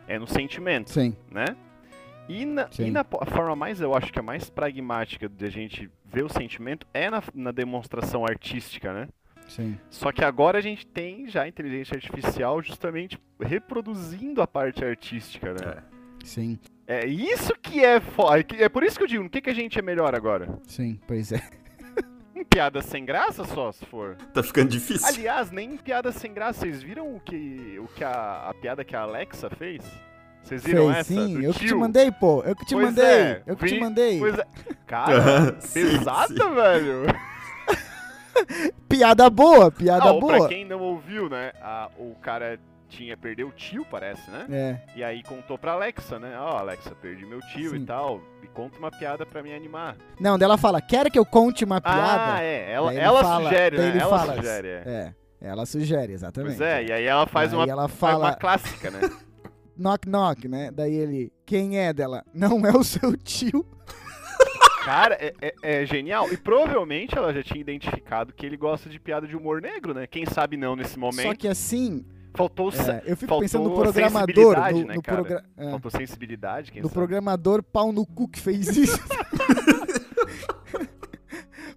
é 0.06 0.18
no 0.18 0.26
sentimento, 0.26 0.90
Sim, 0.90 1.16
né? 1.30 1.56
E, 2.28 2.44
na, 2.44 2.70
Sim. 2.70 2.86
e 2.86 2.90
na 2.90 3.04
forma 3.04 3.54
mais, 3.54 3.80
eu 3.80 3.94
acho 3.94 4.12
que 4.12 4.18
a 4.18 4.22
mais 4.22 4.48
pragmática 4.48 5.28
de 5.28 5.44
a 5.44 5.50
gente 5.50 5.90
ver 6.04 6.24
o 6.24 6.28
sentimento 6.28 6.86
é 6.92 7.10
na, 7.10 7.22
na 7.34 7.52
demonstração 7.52 8.24
artística, 8.24 8.92
né? 8.92 9.08
sim. 9.46 9.78
Só 9.90 10.10
que 10.10 10.24
agora 10.24 10.58
a 10.58 10.60
gente 10.60 10.86
tem 10.86 11.28
já 11.28 11.42
a 11.42 11.48
inteligência 11.48 11.94
artificial 11.94 12.62
justamente 12.62 13.18
reproduzindo 13.38 14.40
a 14.40 14.46
parte 14.46 14.82
artística, 14.84 15.52
né? 15.52 15.82
Sim, 16.24 16.58
É 16.86 17.06
isso 17.06 17.52
que 17.60 17.84
é 17.84 18.00
foda. 18.00 18.42
É 18.58 18.68
por 18.70 18.82
isso 18.82 18.96
que 18.96 19.04
eu 19.04 19.08
digo, 19.08 19.22
no 19.22 19.28
que, 19.28 19.42
que 19.42 19.50
a 19.50 19.54
gente 19.54 19.78
é 19.78 19.82
melhor 19.82 20.14
agora? 20.14 20.58
sim, 20.66 20.98
pois 21.06 21.32
é. 21.32 21.42
Piada 22.54 22.80
sem 22.82 23.04
graça 23.04 23.44
só, 23.44 23.72
se 23.72 23.84
for. 23.86 24.16
Tá 24.32 24.40
ficando 24.42 24.68
difícil. 24.70 25.06
Aliás, 25.08 25.50
nem 25.50 25.72
em 25.72 25.76
piada 25.76 26.12
sem 26.12 26.32
graça. 26.32 26.60
Vocês 26.60 26.80
viram 26.82 27.14
o 27.16 27.18
que, 27.18 27.76
o 27.80 27.88
que 27.88 28.04
a, 28.04 28.48
a 28.48 28.54
piada 28.54 28.84
que 28.84 28.94
a 28.94 29.00
Alexa 29.00 29.50
fez? 29.50 29.82
Vocês 30.40 30.62
viram 30.62 30.84
Fez, 30.86 30.98
essa? 30.98 31.14
sim, 31.14 31.34
do 31.34 31.42
eu 31.42 31.52
que 31.52 31.58
te 31.58 31.66
tio? 31.66 31.80
mandei, 31.80 32.12
pô. 32.12 32.42
Eu 32.44 32.54
que 32.54 32.64
te 32.64 32.74
Pois 32.74 32.86
mandei. 32.86 33.04
é, 33.04 33.42
eu 33.44 33.56
que 33.56 33.66
te 33.66 33.74
vi- 33.74 33.80
mandei. 33.80 34.18
Pois 34.20 34.38
é. 34.38 34.46
Cara, 34.86 35.52
pesada, 35.74 36.28
sim. 36.28 36.54
velho. 36.54 37.06
Piada 38.88 39.28
boa, 39.30 39.70
piada 39.70 40.04
Ah, 40.04 40.12
ou 40.12 40.24
pra 40.26 40.36
boa. 40.38 40.48
quem 40.48 40.64
não 40.64 40.80
ouviu, 40.80 41.28
né? 41.28 41.52
a- 41.60 41.90
o 41.98 42.14
cara 42.22 42.58
tinha 42.88 43.16
perdeu 43.16 43.48
o 43.48 43.52
tio, 43.52 43.84
parece, 43.90 44.30
né? 44.30 44.46
É, 44.50 44.76
E 44.96 45.02
aí 45.04 45.22
contou 45.22 45.56
pra 45.58 45.72
Alexa, 45.72 46.18
né? 46.18 46.38
Ó, 46.38 46.58
Alexa, 46.58 46.94
perdi 46.94 47.24
meu 47.26 47.40
tio 47.40 47.70
Sim. 47.70 47.76
e 47.76 47.84
tal. 47.86 48.20
Me 48.40 48.48
conta 48.48 48.78
uma 48.78 48.90
piada 48.90 49.24
pra 49.26 49.42
me 49.42 49.52
animar. 49.54 49.96
não, 50.20 50.38
daí 50.38 50.44
ela 50.46 50.56
fala, 50.58 50.80
quer 50.80 51.10
que 51.10 51.18
eu 51.18 51.24
conte 51.26 51.64
uma 51.64 51.80
piada? 51.80 52.34
Ah, 52.34 52.42
é. 52.42 52.70
Ela, 52.72 52.94
ela 52.94 53.22
fala- 53.22 53.44
sugere, 53.50 53.78
né? 53.78 53.88
ele 53.88 53.98
Ela 53.98 54.18
fala, 54.18 54.34
sugere, 54.36 54.68
é. 54.68 54.82
É, 54.86 55.14
ela 55.40 55.66
sugere, 55.66 56.12
exatamente. 56.12 56.56
Pois 56.56 56.60
é, 56.68 56.84
e 56.84 56.92
aí 56.92 57.04
ela 57.04 57.26
faz 57.26 57.52
Aí 57.52 57.58
uma, 57.58 57.66
ela 57.70 57.88
faz 57.88 58.14
uma 58.16 58.20
fala, 58.26 58.36
clássica, 58.36 58.90
né? 58.90 59.00
knock 59.76 60.08
knock, 60.08 60.46
né? 60.48 60.70
Daí 60.70 60.94
ele, 60.94 61.32
quem 61.44 61.78
é 61.78 61.92
dela? 61.92 62.24
Não 62.32 62.64
é 62.66 62.70
o 62.70 62.84
seu 62.84 63.16
tio. 63.16 63.66
Cara, 64.84 65.14
é, 65.18 65.32
é- 65.40 65.54
é 65.80 65.86
genial. 65.86 66.30
E 66.30 66.36
provavelmente 66.36 67.16
ela 67.16 67.32
já 67.32 67.42
tinha 67.42 67.60
identificado 67.60 68.34
que 68.34 68.44
ele 68.44 68.56
gosta 68.56 68.88
de 68.90 69.00
piada 69.00 69.26
de 69.26 69.34
humor 69.34 69.62
negro, 69.62 69.94
né? 69.94 70.06
Quem 70.06 70.26
sabe 70.26 70.56
não 70.58 70.76
nesse 70.76 70.94
Só 70.94 71.00
momento. 71.00 71.38
que 71.38 71.48
assim, 71.48 72.04
Faltou, 72.36 72.70
é, 72.72 73.02
eu 73.06 73.16
fico 73.16 73.28
faltou 73.28 73.40
pensando 73.40 73.68
no 73.68 73.74
programador, 73.76 74.56
no, 74.72 74.84
né, 74.86 74.94
no, 74.96 75.02
progra- 75.02 75.44
é, 75.56 75.70
faltou 75.70 75.90
sensibilidade, 75.90 76.72
quem 76.72 76.82
no 76.82 76.88
sabe. 76.88 76.94
programador 76.94 77.62
pau 77.62 77.92
no 77.92 78.04
cu 78.04 78.26
que 78.26 78.40
fez 78.40 78.66
isso. 78.76 78.98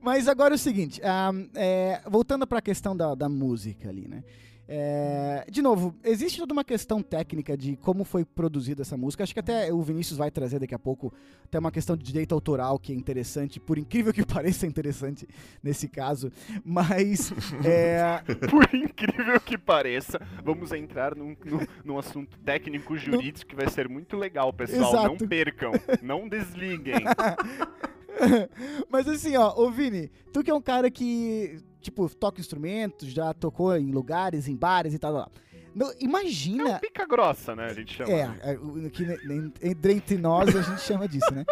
Mas 0.01 0.27
agora 0.27 0.53
é 0.53 0.55
o 0.55 0.59
seguinte, 0.59 1.01
ah, 1.03 1.31
é, 1.55 2.01
voltando 2.09 2.47
para 2.47 2.59
a 2.59 2.61
questão 2.61 2.95
da, 2.95 3.13
da 3.13 3.27
música 3.29 3.89
ali, 3.89 4.07
né? 4.07 4.23
É, 4.69 5.45
de 5.49 5.61
novo, 5.61 5.95
existe 6.03 6.39
toda 6.39 6.51
uma 6.51 6.63
questão 6.63 7.01
técnica 7.01 7.55
de 7.55 7.77
como 7.77 8.03
foi 8.03 8.25
produzida 8.25 8.81
essa 8.81 8.97
música. 8.97 9.23
Acho 9.23 9.33
que 9.33 9.39
até 9.39 9.71
o 9.71 9.81
Vinícius 9.81 10.17
vai 10.17 10.29
trazer 10.29 10.59
daqui 10.59 10.75
a 10.75 10.79
pouco 10.79 11.13
até 11.45 11.57
uma 11.57 11.71
questão 11.71 11.95
de 11.95 12.03
direito 12.03 12.33
autoral 12.33 12.77
que 12.77 12.91
é 12.91 12.95
interessante, 12.95 13.59
por 13.59 13.77
incrível 13.77 14.13
que 14.13 14.25
pareça 14.27 14.67
interessante 14.67 15.27
nesse 15.63 15.87
caso. 15.87 16.31
Mas 16.65 17.31
é, 17.63 18.21
Por 18.49 18.73
incrível 18.75 19.39
que 19.39 19.57
pareça, 19.57 20.19
vamos 20.43 20.71
entrar 20.71 21.15
num, 21.15 21.35
num, 21.45 21.59
num 21.83 21.97
assunto 21.97 22.37
técnico 22.39 22.97
jurídico 22.97 23.49
que 23.49 23.55
vai 23.55 23.69
ser 23.69 23.87
muito 23.87 24.17
legal, 24.17 24.51
pessoal. 24.51 24.93
Não 24.93 25.15
Exato. 25.15 25.27
percam, 25.27 25.71
não 26.01 26.27
desliguem. 26.27 27.03
Mas 28.89 29.07
assim, 29.07 29.35
ó, 29.37 29.53
ô 29.55 29.69
Vini, 29.71 30.09
tu 30.33 30.43
que 30.43 30.51
é 30.51 30.53
um 30.53 30.61
cara 30.61 30.89
que, 30.89 31.59
tipo, 31.81 32.09
toca 32.15 32.39
instrumentos, 32.39 33.09
já 33.09 33.33
tocou 33.33 33.75
em 33.75 33.91
lugares, 33.91 34.47
em 34.47 34.55
bares 34.55 34.93
e 34.93 34.99
tal, 34.99 35.13
tal, 35.13 35.23
tal. 35.23 35.31
Não, 35.75 35.91
É 35.91 35.95
um 35.95 35.97
imagina. 35.99 36.79
pica 36.79 37.05
grossa, 37.05 37.55
né? 37.55 37.65
A 37.65 37.73
gente 37.73 37.93
chama. 37.93 38.11
É, 38.11 38.53
é, 38.53 38.57
o- 38.57 38.89
que 38.89 39.03
entre 39.61 39.93
entre 39.93 40.17
nós 40.17 40.55
a 40.55 40.61
gente 40.61 40.81
chama 40.81 41.07
disso, 41.07 41.31
né? 41.33 41.45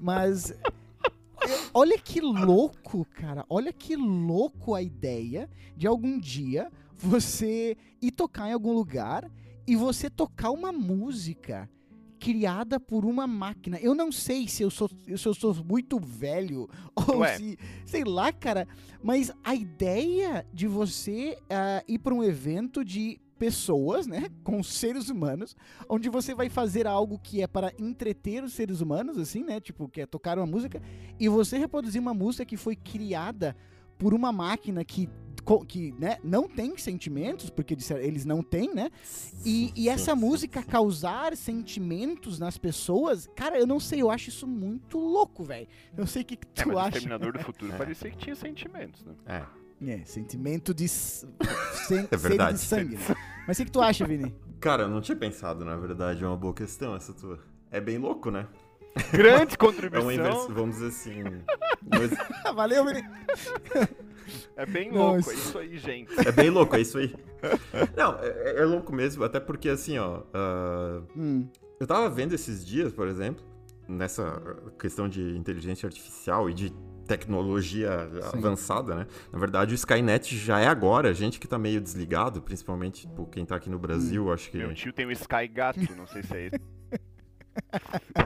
Mas. 0.00 0.54
olha 1.74 1.98
que 1.98 2.20
louco, 2.20 3.04
cara. 3.06 3.44
Olha 3.48 3.72
que 3.72 3.96
louco 3.96 4.74
a 4.74 4.82
ideia 4.82 5.50
de 5.76 5.86
algum 5.86 6.18
dia 6.18 6.70
você 6.96 7.76
ir 8.00 8.12
tocar 8.12 8.48
em 8.48 8.52
algum 8.52 8.72
lugar 8.72 9.28
e 9.66 9.74
você 9.74 10.08
tocar 10.08 10.50
uma 10.50 10.70
música 10.70 11.68
criada 12.22 12.78
por 12.78 13.04
uma 13.04 13.26
máquina. 13.26 13.80
Eu 13.80 13.96
não 13.96 14.12
sei 14.12 14.46
se 14.46 14.62
eu 14.62 14.70
sou, 14.70 14.88
se 14.88 15.26
eu 15.26 15.34
sou 15.34 15.52
muito 15.64 15.98
velho 15.98 16.68
ou 16.94 17.18
Ué. 17.18 17.36
se, 17.36 17.58
sei 17.84 18.04
lá, 18.04 18.32
cara, 18.32 18.68
mas 19.02 19.32
a 19.42 19.56
ideia 19.56 20.46
de 20.54 20.68
você 20.68 21.36
ah, 21.50 21.82
ir 21.88 21.98
para 21.98 22.14
um 22.14 22.22
evento 22.22 22.84
de 22.84 23.20
pessoas, 23.40 24.06
né, 24.06 24.28
com 24.44 24.62
seres 24.62 25.08
humanos, 25.08 25.56
onde 25.88 26.08
você 26.08 26.32
vai 26.32 26.48
fazer 26.48 26.86
algo 26.86 27.18
que 27.18 27.42
é 27.42 27.48
para 27.48 27.72
entreter 27.76 28.44
os 28.44 28.52
seres 28.52 28.80
humanos, 28.80 29.18
assim, 29.18 29.42
né, 29.42 29.58
tipo, 29.58 29.88
que 29.88 30.00
é 30.00 30.06
tocar 30.06 30.38
uma 30.38 30.46
música, 30.46 30.80
e 31.18 31.28
você 31.28 31.58
reproduzir 31.58 32.00
uma 32.00 32.14
música 32.14 32.46
que 32.46 32.56
foi 32.56 32.76
criada 32.76 33.56
por 33.98 34.14
uma 34.14 34.30
máquina 34.30 34.84
que, 34.84 35.08
que 35.66 35.92
né, 35.98 36.18
não 36.22 36.48
tem 36.48 36.76
sentimentos, 36.78 37.50
porque 37.50 37.74
disseram- 37.76 38.00
eles 38.02 38.24
não 38.24 38.42
têm, 38.42 38.72
né, 38.74 38.90
e, 39.44 39.72
e 39.74 39.88
essa 39.88 40.14
música 40.14 40.62
causar 40.62 41.36
sentimentos 41.36 42.38
nas 42.38 42.56
pessoas, 42.58 43.28
cara, 43.34 43.58
eu 43.58 43.66
não 43.66 43.80
sei, 43.80 44.00
eu 44.02 44.10
acho 44.10 44.28
isso 44.28 44.46
muito 44.46 44.98
louco, 44.98 45.42
velho. 45.44 45.66
Eu 45.96 46.06
sei 46.06 46.22
o 46.22 46.24
que, 46.24 46.36
que 46.36 46.46
É, 46.60 46.62
tu 46.64 46.70
o 46.70 46.78
acha. 46.78 46.88
Exterminador 46.98 47.32
do 47.32 47.40
Futuro 47.44 47.72
É. 47.72 47.76
parecia 47.76 48.10
que 48.10 48.16
tinha 48.16 48.34
sentimentos, 48.36 49.04
né? 49.04 49.12
É. 49.26 49.42
É, 49.84 50.04
sentimento 50.04 50.72
de 50.72 50.86
sen- 50.88 52.06
É 52.10 52.16
verdade. 52.16 52.58
de 52.58 52.64
sangue. 52.64 52.94
né? 52.96 53.16
Mas 53.48 53.56
o 53.56 53.60
que, 53.60 53.64
que 53.66 53.72
tu 53.72 53.80
acha, 53.80 54.06
Vini? 54.06 54.32
Cara, 54.60 54.84
eu 54.84 54.88
não 54.88 55.00
tinha 55.00 55.16
pensado, 55.16 55.64
na 55.64 55.74
verdade, 55.76 56.22
é 56.22 56.26
uma 56.26 56.36
boa 56.36 56.54
questão 56.54 56.94
essa 56.94 57.12
tua. 57.12 57.40
É 57.68 57.80
bem 57.80 57.98
louco, 57.98 58.30
né? 58.30 58.46
Grande 59.10 59.54
É 59.54 59.56
contribuição. 59.56 60.02
uma 60.06 60.14
inversão, 60.14 60.54
vamos 60.54 60.76
dizer 60.76 60.86
assim. 60.88 61.24
mas 61.90 62.54
Valeu, 62.54 62.84
Vini. 62.86 63.02
É 64.56 64.66
bem 64.66 64.90
Não, 64.90 64.98
louco, 65.14 65.20
isso- 65.20 65.30
é 65.30 65.34
isso 65.34 65.58
aí, 65.58 65.78
gente. 65.78 66.28
é 66.28 66.32
bem 66.32 66.50
louco, 66.50 66.74
é 66.76 66.80
isso 66.80 66.98
aí. 66.98 67.14
Não, 67.96 68.18
é, 68.20 68.60
é 68.60 68.64
louco 68.64 68.92
mesmo, 68.94 69.24
até 69.24 69.40
porque 69.40 69.68
assim, 69.68 69.98
ó. 69.98 70.22
ah, 70.32 71.02
Hum, 71.16 71.48
eu 71.80 71.86
tava 71.86 72.08
vendo 72.08 72.32
esses 72.34 72.64
dias, 72.64 72.92
por 72.92 73.08
exemplo, 73.08 73.44
nessa 73.88 74.40
questão 74.78 75.08
de 75.08 75.36
inteligência 75.36 75.86
artificial 75.86 76.48
e 76.48 76.54
de 76.54 76.72
tecnologia 77.06 78.08
Sim. 78.30 78.38
avançada, 78.38 78.94
né? 78.94 79.06
Na 79.32 79.38
verdade, 79.38 79.74
o 79.74 79.76
Skynet 79.76 80.36
já 80.36 80.60
é 80.60 80.66
agora, 80.68 81.10
a 81.10 81.12
gente 81.12 81.40
que 81.40 81.48
tá 81.48 81.58
meio 81.58 81.80
desligado, 81.80 82.40
principalmente 82.40 83.02
tipo, 83.08 83.26
quem 83.26 83.44
tá 83.44 83.56
aqui 83.56 83.68
no 83.68 83.78
Brasil, 83.78 84.32
acho 84.32 84.50
que. 84.50 84.58
Meu 84.58 84.72
tio 84.72 84.92
tem 84.92 85.04
o 85.06 85.10
Sky 85.12 85.48
Gato, 85.48 85.80
não 85.96 86.06
sei 86.06 86.22
se 86.22 86.34
é 86.36 86.46
esse. 86.46 86.60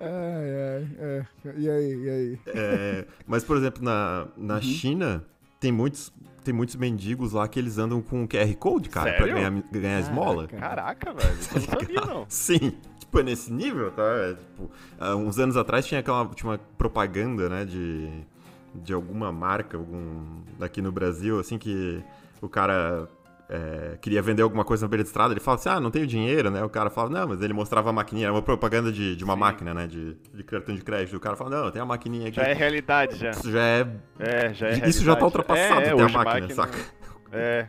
ai, 0.00 0.50
ai, 0.58 0.88
é. 0.98 1.26
E 1.56 1.70
aí, 1.70 1.94
e 2.04 2.10
aí? 2.10 2.38
É, 2.46 3.04
mas, 3.26 3.44
por 3.44 3.56
exemplo, 3.56 3.82
na, 3.82 4.26
na 4.36 4.54
Uhum. 4.56 4.62
China, 4.62 5.24
tem 5.60 5.70
muitos, 5.72 6.12
tem 6.44 6.52
muitos 6.52 6.76
mendigos 6.76 7.32
lá 7.32 7.46
que 7.48 7.58
eles 7.58 7.78
andam 7.78 8.00
com 8.02 8.26
QR 8.26 8.54
Code, 8.56 8.88
cara, 8.88 9.10
pra 9.12 9.26
Sério? 9.26 9.34
ganhar, 9.34 9.62
ganhar 9.72 10.00
esmola. 10.00 10.46
Caraca. 10.48 11.06
Caraca, 11.06 11.12
velho, 11.14 11.38
eu 11.54 11.60
não 11.60 11.60
sabia 11.80 12.00
não. 12.00 12.26
Sim, 12.28 12.72
tipo, 12.98 13.18
é 13.20 13.22
nesse 13.22 13.52
nível, 13.52 13.90
tá? 13.92 14.02
É, 14.02 14.34
tipo, 14.34 14.70
uns 15.18 15.38
anos 15.38 15.56
atrás 15.56 15.86
tinha 15.86 16.00
aquela 16.00 16.28
uma 16.44 16.58
propaganda, 16.76 17.48
né, 17.48 17.64
de, 17.64 18.08
de 18.74 18.92
alguma 18.92 19.30
marca, 19.32 19.76
algum 19.76 20.42
daqui 20.58 20.82
no 20.82 20.90
Brasil, 20.92 21.38
assim, 21.38 21.58
que 21.58 22.02
o 22.40 22.48
cara 22.48 23.08
é, 23.54 23.98
queria 24.00 24.22
vender 24.22 24.40
alguma 24.40 24.64
coisa 24.64 24.86
na 24.86 24.88
beira 24.88 25.02
de 25.02 25.08
estrada, 25.08 25.34
ele 25.34 25.40
fala 25.40 25.56
assim, 25.58 25.68
ah, 25.68 25.78
não 25.78 25.90
tenho 25.90 26.06
dinheiro, 26.06 26.50
né? 26.50 26.64
O 26.64 26.70
cara 26.70 26.88
fala, 26.88 27.10
não, 27.10 27.28
mas 27.28 27.42
ele 27.42 27.52
mostrava 27.52 27.90
a 27.90 27.92
maquininha, 27.92 28.26
era 28.28 28.32
uma 28.34 28.40
propaganda 28.40 28.90
de, 28.90 29.14
de 29.14 29.22
uma 29.24 29.34
Sim. 29.34 29.40
máquina, 29.40 29.74
né, 29.74 29.86
de, 29.86 30.16
de 30.32 30.42
cartão 30.42 30.74
de 30.74 30.80
crédito. 30.82 31.14
O 31.16 31.20
cara 31.20 31.36
fala, 31.36 31.50
não, 31.64 31.70
tem 31.70 31.82
a 31.82 31.84
maquininha 31.84 32.28
aqui. 32.28 32.36
Já 32.36 32.44
é 32.44 32.54
realidade, 32.54 33.16
já. 33.16 33.30
Isso 33.30 33.50
já 33.50 33.62
é... 33.62 33.86
É, 34.18 34.54
já 34.54 34.68
é 34.68 34.88
Isso 34.88 35.04
já 35.04 35.14
tá 35.14 35.24
ultrapassado, 35.26 35.80
é, 35.82 35.88
é, 35.88 35.94
ter 35.94 36.00
a 36.00 36.04
hoje 36.06 36.14
máquina, 36.14 36.48
saca? 36.54 36.78
É, 37.30 37.66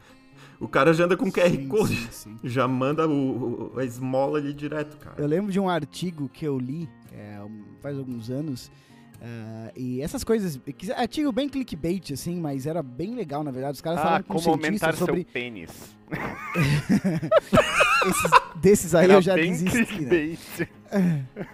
O 0.60 0.68
cara 0.70 0.94
já 0.94 1.04
anda 1.04 1.18
com 1.18 1.30
QR 1.30 1.50
Sim, 1.50 1.68
Code, 1.68 1.96
sim, 1.96 2.08
sim. 2.12 2.40
já 2.44 2.66
manda 2.68 3.06
o, 3.08 3.74
o- 3.76 3.80
a 3.80 3.84
esmola 3.84 4.38
ali 4.40 4.54
direto, 4.54 4.96
cara. 4.98 5.16
Eu 5.18 5.28
lembro 5.28 5.52
de 5.52 5.60
um 5.60 5.68
artigo 5.68 6.30
que 6.30 6.46
eu 6.46 6.58
li 6.58 6.88
é, 7.12 7.40
faz 7.82 7.98
alguns 7.98 8.30
anos. 8.30 8.72
Ah, 9.22 9.72
e 9.76 10.02
essas 10.02 10.24
coisas. 10.24 10.60
que- 10.78 10.92
Artigo 10.92 11.32
bem 11.32 11.48
clickbait, 11.50 12.12
assim, 12.12 12.40
mas 12.40 12.66
era 12.66 12.82
bem 12.84 13.16
legal, 13.16 13.44
na 13.44 13.52
verdade. 13.52 13.76
Os 13.76 13.82
caras 13.82 14.00
ah, 14.00 14.04
falavam 14.04 14.24
com 14.28 14.34
como 14.36 14.50
aumentar 14.52 14.96
sobre 14.96 15.22
seu 15.24 15.26
pênis. 15.32 15.70
esses, 18.06 18.32
desses 18.62 18.96
aí 18.96 19.06
Era 19.06 19.14
eu 19.14 19.22
já 19.22 19.36
bem 19.36 19.52
desisti, 19.52 19.78
né? 19.78 19.86
clickbait. 19.86 20.40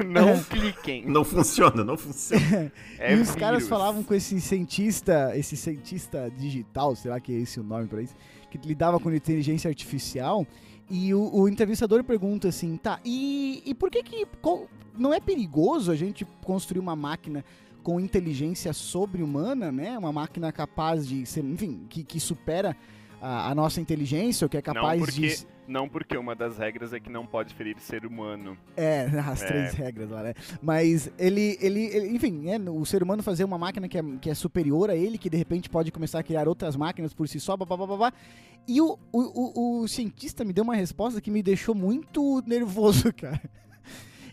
Não 0.05 0.43
cliquem. 0.49 1.05
Não 1.05 1.23
funciona, 1.23 1.83
não 1.83 1.97
funciona. 1.97 2.71
É 2.99 3.15
e 3.15 3.19
os 3.21 3.31
caras 3.35 3.59
vírus. 3.59 3.69
falavam 3.69 4.03
com 4.03 4.13
esse 4.13 4.39
cientista, 4.41 5.31
esse 5.37 5.55
cientista 5.55 6.29
digital, 6.37 6.95
será 6.95 7.19
que 7.19 7.33
é 7.33 7.39
esse 7.39 7.59
o 7.59 7.63
nome 7.63 7.87
pra 7.87 8.01
isso? 8.01 8.13
Que 8.51 8.57
lidava 8.57 8.99
com 8.99 9.09
inteligência 9.13 9.69
artificial. 9.69 10.45
E 10.89 11.13
o, 11.13 11.29
o 11.33 11.47
entrevistador 11.47 12.03
pergunta 12.03 12.47
assim, 12.47 12.75
tá, 12.77 12.99
e, 13.05 13.61
e 13.65 13.75
por 13.75 13.91
que 13.91 14.01
que 14.01 14.25
qual- 14.41 14.67
não 14.97 15.13
é 15.13 15.19
perigoso 15.19 15.91
a 15.91 15.95
gente 15.95 16.25
construir 16.43 16.79
uma 16.79 16.95
máquina 16.95 17.45
com 17.83 17.99
inteligência 17.99 18.73
sobre-humana, 18.73 19.71
né? 19.71 19.97
Uma 19.97 20.11
máquina 20.11 20.51
capaz 20.51 21.07
de 21.07 21.25
ser, 21.25 21.45
enfim, 21.45 21.85
que, 21.89 22.03
que 22.03 22.19
supera 22.19 22.75
a, 23.21 23.49
a 23.51 23.55
nossa 23.55 23.79
inteligência, 23.81 24.45
ou 24.45 24.49
que 24.49 24.57
é 24.57 24.61
capaz 24.61 24.99
não 24.99 25.05
porque, 25.05 25.27
de... 25.27 25.47
não 25.67 25.89
porque 25.89 26.17
uma 26.17 26.35
das 26.35 26.57
regras 26.57 26.93
é 26.93 26.99
que 26.99 27.09
não 27.09 27.25
pode 27.25 27.53
ferir 27.53 27.79
ser 27.79 28.05
humano. 28.05 28.57
É, 28.77 29.03
as 29.27 29.41
É. 29.43 29.45
três 29.47 29.73
regras 29.73 30.09
lá, 30.09 30.23
né? 30.23 30.33
Mas 30.61 31.11
ele, 31.17 31.57
ele, 31.61 31.85
ele- 31.85 32.15
enfim, 32.15 32.31
né, 32.31 32.57
o 32.69 32.85
ser 32.85 33.03
humano 33.03 33.21
fazer 33.23 33.43
uma 33.43 33.57
máquina 33.57 33.87
que 33.87 33.97
é, 33.97 34.03
que 34.21 34.29
é 34.29 34.33
superior 34.33 34.89
a 34.89 34.95
ele, 34.95 35.17
que 35.17 35.29
de 35.29 35.37
repente 35.37 35.69
pode 35.69 35.91
começar 35.91 36.19
a 36.19 36.23
criar 36.23 36.47
outras 36.47 36.75
máquinas 36.75 37.13
por 37.13 37.27
si 37.27 37.39
só, 37.39 37.55
blá. 37.57 38.13
E 38.67 38.79
o, 38.81 38.99
o, 39.11 39.19
o, 39.19 39.81
o 39.81 39.87
cientista 39.87 40.45
me 40.45 40.53
deu 40.53 40.63
uma 40.63 40.75
resposta 40.75 41.19
que 41.19 41.31
me 41.31 41.41
deixou 41.41 41.73
muito 41.73 42.43
nervoso, 42.45 43.11
cara. 43.17 43.41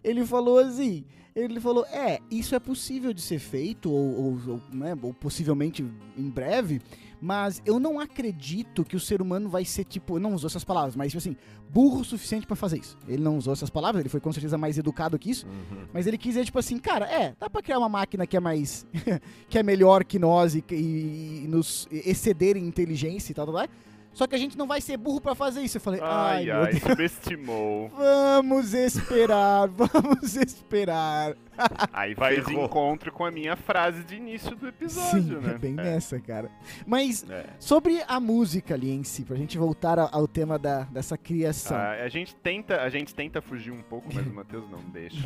Ele 0.04 0.24
falou 0.24 0.58
assim, 0.58 1.04
ele 1.44 1.60
falou, 1.60 1.84
é, 1.86 2.18
isso 2.30 2.54
é 2.54 2.58
possível 2.58 3.12
de 3.12 3.20
ser 3.20 3.38
feito, 3.38 3.90
ou, 3.90 4.14
ou, 4.24 4.38
ou, 4.48 4.60
né, 4.72 4.96
ou 5.02 5.12
possivelmente 5.12 5.84
em 6.16 6.30
breve, 6.30 6.80
mas 7.20 7.62
eu 7.64 7.78
não 7.78 8.00
acredito 8.00 8.84
que 8.84 8.96
o 8.96 9.00
ser 9.00 9.20
humano 9.22 9.48
vai 9.48 9.64
ser, 9.64 9.84
tipo, 9.84 10.18
não 10.18 10.34
usou 10.34 10.48
essas 10.48 10.64
palavras, 10.64 10.96
mas 10.96 11.08
tipo 11.12 11.18
assim, 11.18 11.36
burro 11.70 12.00
o 12.00 12.04
suficiente 12.04 12.46
pra 12.46 12.54
fazer 12.56 12.78
isso. 12.78 12.96
Ele 13.08 13.22
não 13.22 13.36
usou 13.38 13.52
essas 13.52 13.70
palavras, 13.70 14.00
ele 14.00 14.08
foi 14.08 14.20
com 14.20 14.32
certeza 14.32 14.56
mais 14.58 14.76
educado 14.78 15.18
que 15.18 15.30
isso, 15.30 15.46
mas 15.92 16.06
ele 16.06 16.18
quis 16.18 16.34
dizer, 16.34 16.44
tipo 16.44 16.58
assim, 16.58 16.78
cara, 16.78 17.06
é, 17.06 17.34
dá 17.38 17.48
pra 17.50 17.62
criar 17.62 17.78
uma 17.78 17.88
máquina 17.88 18.26
que 18.26 18.36
é 18.36 18.40
mais. 18.40 18.86
que 19.48 19.58
é 19.58 19.62
melhor 19.62 20.04
que 20.04 20.18
nós 20.18 20.54
e, 20.54 20.64
e- 20.70 21.42
e 21.44 21.48
nos 21.48 21.86
exceder 21.90 22.56
em 22.56 22.66
inteligência 22.66 23.32
e 23.32 23.34
tal, 23.34 23.46
tal, 23.46 23.54
tal. 23.56 23.68
Só 24.16 24.26
que 24.26 24.34
a 24.34 24.38
gente 24.38 24.56
não 24.56 24.66
vai 24.66 24.80
ser 24.80 24.96
burro 24.96 25.20
pra 25.20 25.34
fazer 25.34 25.60
isso. 25.60 25.76
Eu 25.76 25.80
falei, 25.82 26.00
ai, 26.02 26.36
Ai, 26.38 26.44
meu 26.46 26.62
ai, 26.62 26.70
Deus. 26.72 26.82
subestimou. 26.82 27.90
Vamos 27.94 28.72
esperar, 28.72 29.68
vamos 29.76 30.34
esperar. 30.36 31.34
Aí 31.92 32.14
vai 32.14 32.40
de 32.40 32.54
encontro 32.54 33.12
com 33.12 33.26
a 33.26 33.30
minha 33.30 33.56
frase 33.56 34.02
de 34.04 34.16
início 34.16 34.56
do 34.56 34.68
episódio, 34.68 35.22
Sim, 35.40 35.46
né? 35.46 35.54
é 35.54 35.58
bem 35.58 35.72
É. 35.72 35.82
nessa, 35.82 36.18
cara. 36.18 36.50
Mas 36.86 37.24
É. 37.28 37.44
sobre 37.58 38.02
a 38.08 38.18
música 38.18 38.72
ali 38.72 38.90
em 38.90 39.04
si, 39.04 39.22
pra 39.22 39.36
gente 39.36 39.58
voltar 39.58 39.98
ao 39.98 40.26
tema 40.26 40.58
da, 40.58 40.84
dessa 40.84 41.18
criação. 41.18 41.76
Ah, 41.76 41.92
a, 42.02 42.08
gente 42.08 42.34
tenta, 42.36 42.80
a 42.80 42.88
gente 42.88 43.14
tenta 43.14 43.42
fugir 43.42 43.70
um 43.70 43.82
pouco, 43.82 44.08
mas 44.14 44.26
o 44.26 44.30
Matheus 44.34 44.64
não 44.70 44.80
deixa. 44.90 45.18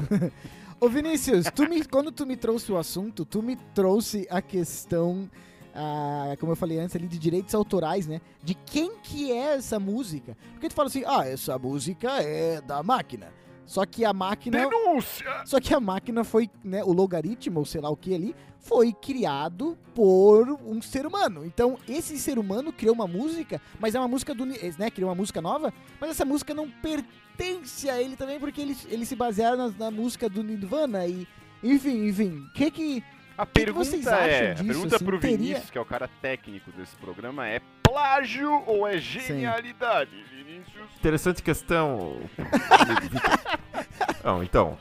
Ô 0.81 0.89
Vinícius, 0.89 1.47
tu 1.55 1.69
me- 1.69 1.85
quando 1.85 2.11
tu 2.11 2.27
me 2.27 2.37
trouxe 2.37 2.73
o 2.73 2.77
assunto, 2.77 3.25
tu 3.25 3.41
me 3.41 3.55
trouxe 3.75 4.27
a 4.31 4.43
questão, 4.43 5.29
ah, 5.75 6.35
como 6.39 6.53
eu 6.53 6.57
falei 6.57 6.79
antes 6.79 6.97
ali, 6.97 7.07
de 7.07 7.19
direitos 7.19 7.55
autorais, 7.55 8.07
né? 8.07 8.21
De 8.43 8.55
quem 8.55 8.97
que 9.03 9.33
é 9.33 9.55
essa 9.55 9.79
música. 9.79 10.37
Porque 10.53 10.69
tu 10.69 10.75
fala 10.75 10.89
assim, 10.89 11.03
ah, 11.07 11.27
essa 11.27 11.59
música 11.59 12.23
é 12.23 12.61
da 12.61 12.83
máquina. 12.83 13.33
Só 13.71 13.87
que 13.87 14.05
a 14.05 14.13
máquina... 14.13 14.69
Denúncia! 14.69 15.25
Só 15.45 15.61
que 15.61 15.73
a 15.73 15.79
máquina 15.79 16.25
foi, 16.25 16.51
né, 16.65 16.83
o 16.83 16.93
logaritmo, 16.93 17.61
ou 17.61 17.65
sei 17.65 17.81
lá 17.81 17.89
o 17.89 17.97
que 17.97 18.13
ali, 18.13 18.35
foi 18.59 18.93
criado 18.93 19.79
por 19.95 20.59
um 20.67 20.83
ser 20.83 21.07
humano. 21.07 21.45
Então, 21.45 21.79
esse 21.89 22.19
ser 22.19 22.37
humano 22.37 22.73
criou 22.73 22.93
uma 22.93 23.07
música, 23.07 23.63
mas 23.79 23.95
é 23.95 24.01
uma 24.01 24.09
música 24.09 24.35
do, 24.35 24.45
né, 24.45 24.91
criou 24.93 25.09
uma 25.09 25.15
música 25.15 25.41
nova, 25.41 25.73
mas 26.01 26.11
essa 26.11 26.25
música 26.25 26.53
não 26.53 26.69
pertence 26.69 27.89
a 27.89 28.03
ele 28.03 28.17
também, 28.17 28.41
porque 28.41 28.61
eles, 28.61 28.85
eles 28.91 29.09
se 29.09 29.15
basearam 29.15 29.57
na, 29.57 29.75
na 29.79 29.91
música 29.93 30.29
do 30.29 30.43
Nirvana 30.43 31.07
e, 31.07 31.25
enfim, 31.63 32.09
enfim, 32.09 32.45
o 32.49 32.53
que 32.53 32.73
que... 32.73 33.05
A 33.41 33.47
que 33.47 33.53
pergunta 33.53 33.85
vocês 33.87 34.07
acham 34.07 34.27
é, 34.27 34.51
disso, 34.53 34.63
a 34.63 34.67
pergunta 34.67 34.97
assim? 34.97 35.05
pro 35.07 35.19
Teria- 35.19 35.37
Vinícius, 35.39 35.71
que 35.71 35.79
é 35.79 35.81
o 35.81 35.85
cara 35.87 36.11
técnico 36.21 36.71
desse 36.73 36.95
programa, 36.97 37.49
é 37.49 37.61
plágio 37.83 38.63
ou 38.67 38.87
é 38.87 38.99
genialidade, 38.99 40.11
Vinícius? 40.31 40.91
Interessante 40.99 41.43
questão. 41.43 42.21
não, 44.23 44.43
então, 44.43 44.77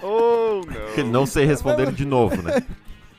Ou 0.00 0.62
que 0.94 1.02
não? 1.02 1.10
não 1.10 1.26
sei 1.26 1.44
responder 1.44 1.90
de 1.92 2.04
novo, 2.04 2.40
né? 2.40 2.64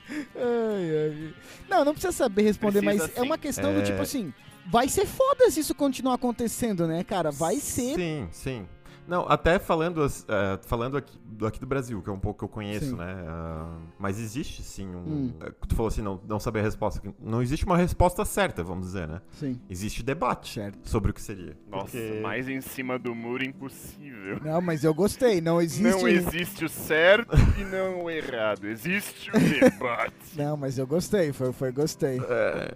Ai, 0.09 1.09
ai. 1.09 1.33
Não, 1.67 1.83
não 1.83 1.91
precisa 1.93 2.13
saber 2.13 2.43
responder, 2.43 2.79
Precisa 2.81 3.03
mas 3.07 3.17
é 3.17 3.19
sim. 3.19 3.25
uma 3.25 3.37
questão 3.37 3.73
do 3.73 3.79
É. 3.81 3.83
tipo 3.83 4.01
assim, 4.01 4.33
vai 4.67 4.87
ser 4.87 5.05
foda 5.05 5.49
se 5.51 5.59
isso 5.59 5.75
continuar 5.75 6.13
acontecendo, 6.13 6.87
né, 6.87 7.03
cara? 7.03 7.31
Vai 7.31 7.55
ser... 7.57 7.95
Sim, 7.95 8.27
sim. 8.31 8.67
Não, 9.07 9.25
até 9.29 9.59
falando, 9.59 10.05
eh, 10.05 10.59
falando 10.65 10.97
aqui 10.97 11.17
do, 11.25 11.45
aqui 11.45 11.59
do 11.59 11.65
Brasil, 11.67 12.01
que 12.01 12.09
é 12.09 12.13
um 12.13 12.19
pouco 12.19 12.39
que 12.39 12.45
eu 12.45 12.49
conheço, 12.49 12.87
Sim. 12.91 12.95
né? 12.95 13.25
ah, 13.27 13.77
mas 13.99 14.19
existe 14.19 14.63
sim 14.63 14.87
um. 14.87 14.97
Hum. 14.99 15.33
eh, 15.41 15.51
Tu 15.67 15.75
falou 15.75 15.89
assim, 15.89 16.01
não, 16.01 16.19
não 16.27 16.39
saber 16.39 16.59
a 16.59 16.63
resposta. 16.63 17.01
Não 17.19 17.41
existe 17.41 17.65
uma 17.65 17.77
resposta 17.77 18.25
certa, 18.25 18.63
vamos 18.63 18.87
dizer, 18.87 19.07
né? 19.07 19.21
Sim, 19.31 19.59
Existe 19.69 20.01
debate 20.01 20.53
certo. 20.53 20.89
sobre 20.89 21.11
o 21.11 21.13
que 21.13 21.21
seria. 21.21 21.57
Nossa, 21.69 21.97
Porque- 21.97 22.19
mais 22.21 22.47
em 22.49 22.61
cima 22.61 22.97
do 22.97 23.13
muro 23.13 23.43
impossível. 23.45 24.39
Não, 24.43 24.61
mas 24.61 24.83
eu 24.83 24.93
gostei. 24.93 25.39
Não 25.41 25.61
existe. 25.61 25.83
Não 26.01 26.07
existe 26.07 26.65
o 26.65 26.69
certo 26.69 27.35
e 27.59 27.63
não 27.65 28.03
o 28.05 28.09
errado. 28.09 28.65
Existe 28.67 29.29
o 29.29 29.39
debate. 29.39 30.13
Não, 30.35 30.57
mas 30.57 30.77
eu 30.77 30.87
gostei. 30.87 31.31
Foi, 31.31 31.51
foi 31.53 31.71
gostei. 31.71 32.19
É, 32.19 32.73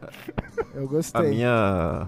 Eu 0.75 0.83
a 0.83 0.87
gostei. 0.87 1.29
minha. 1.29 2.07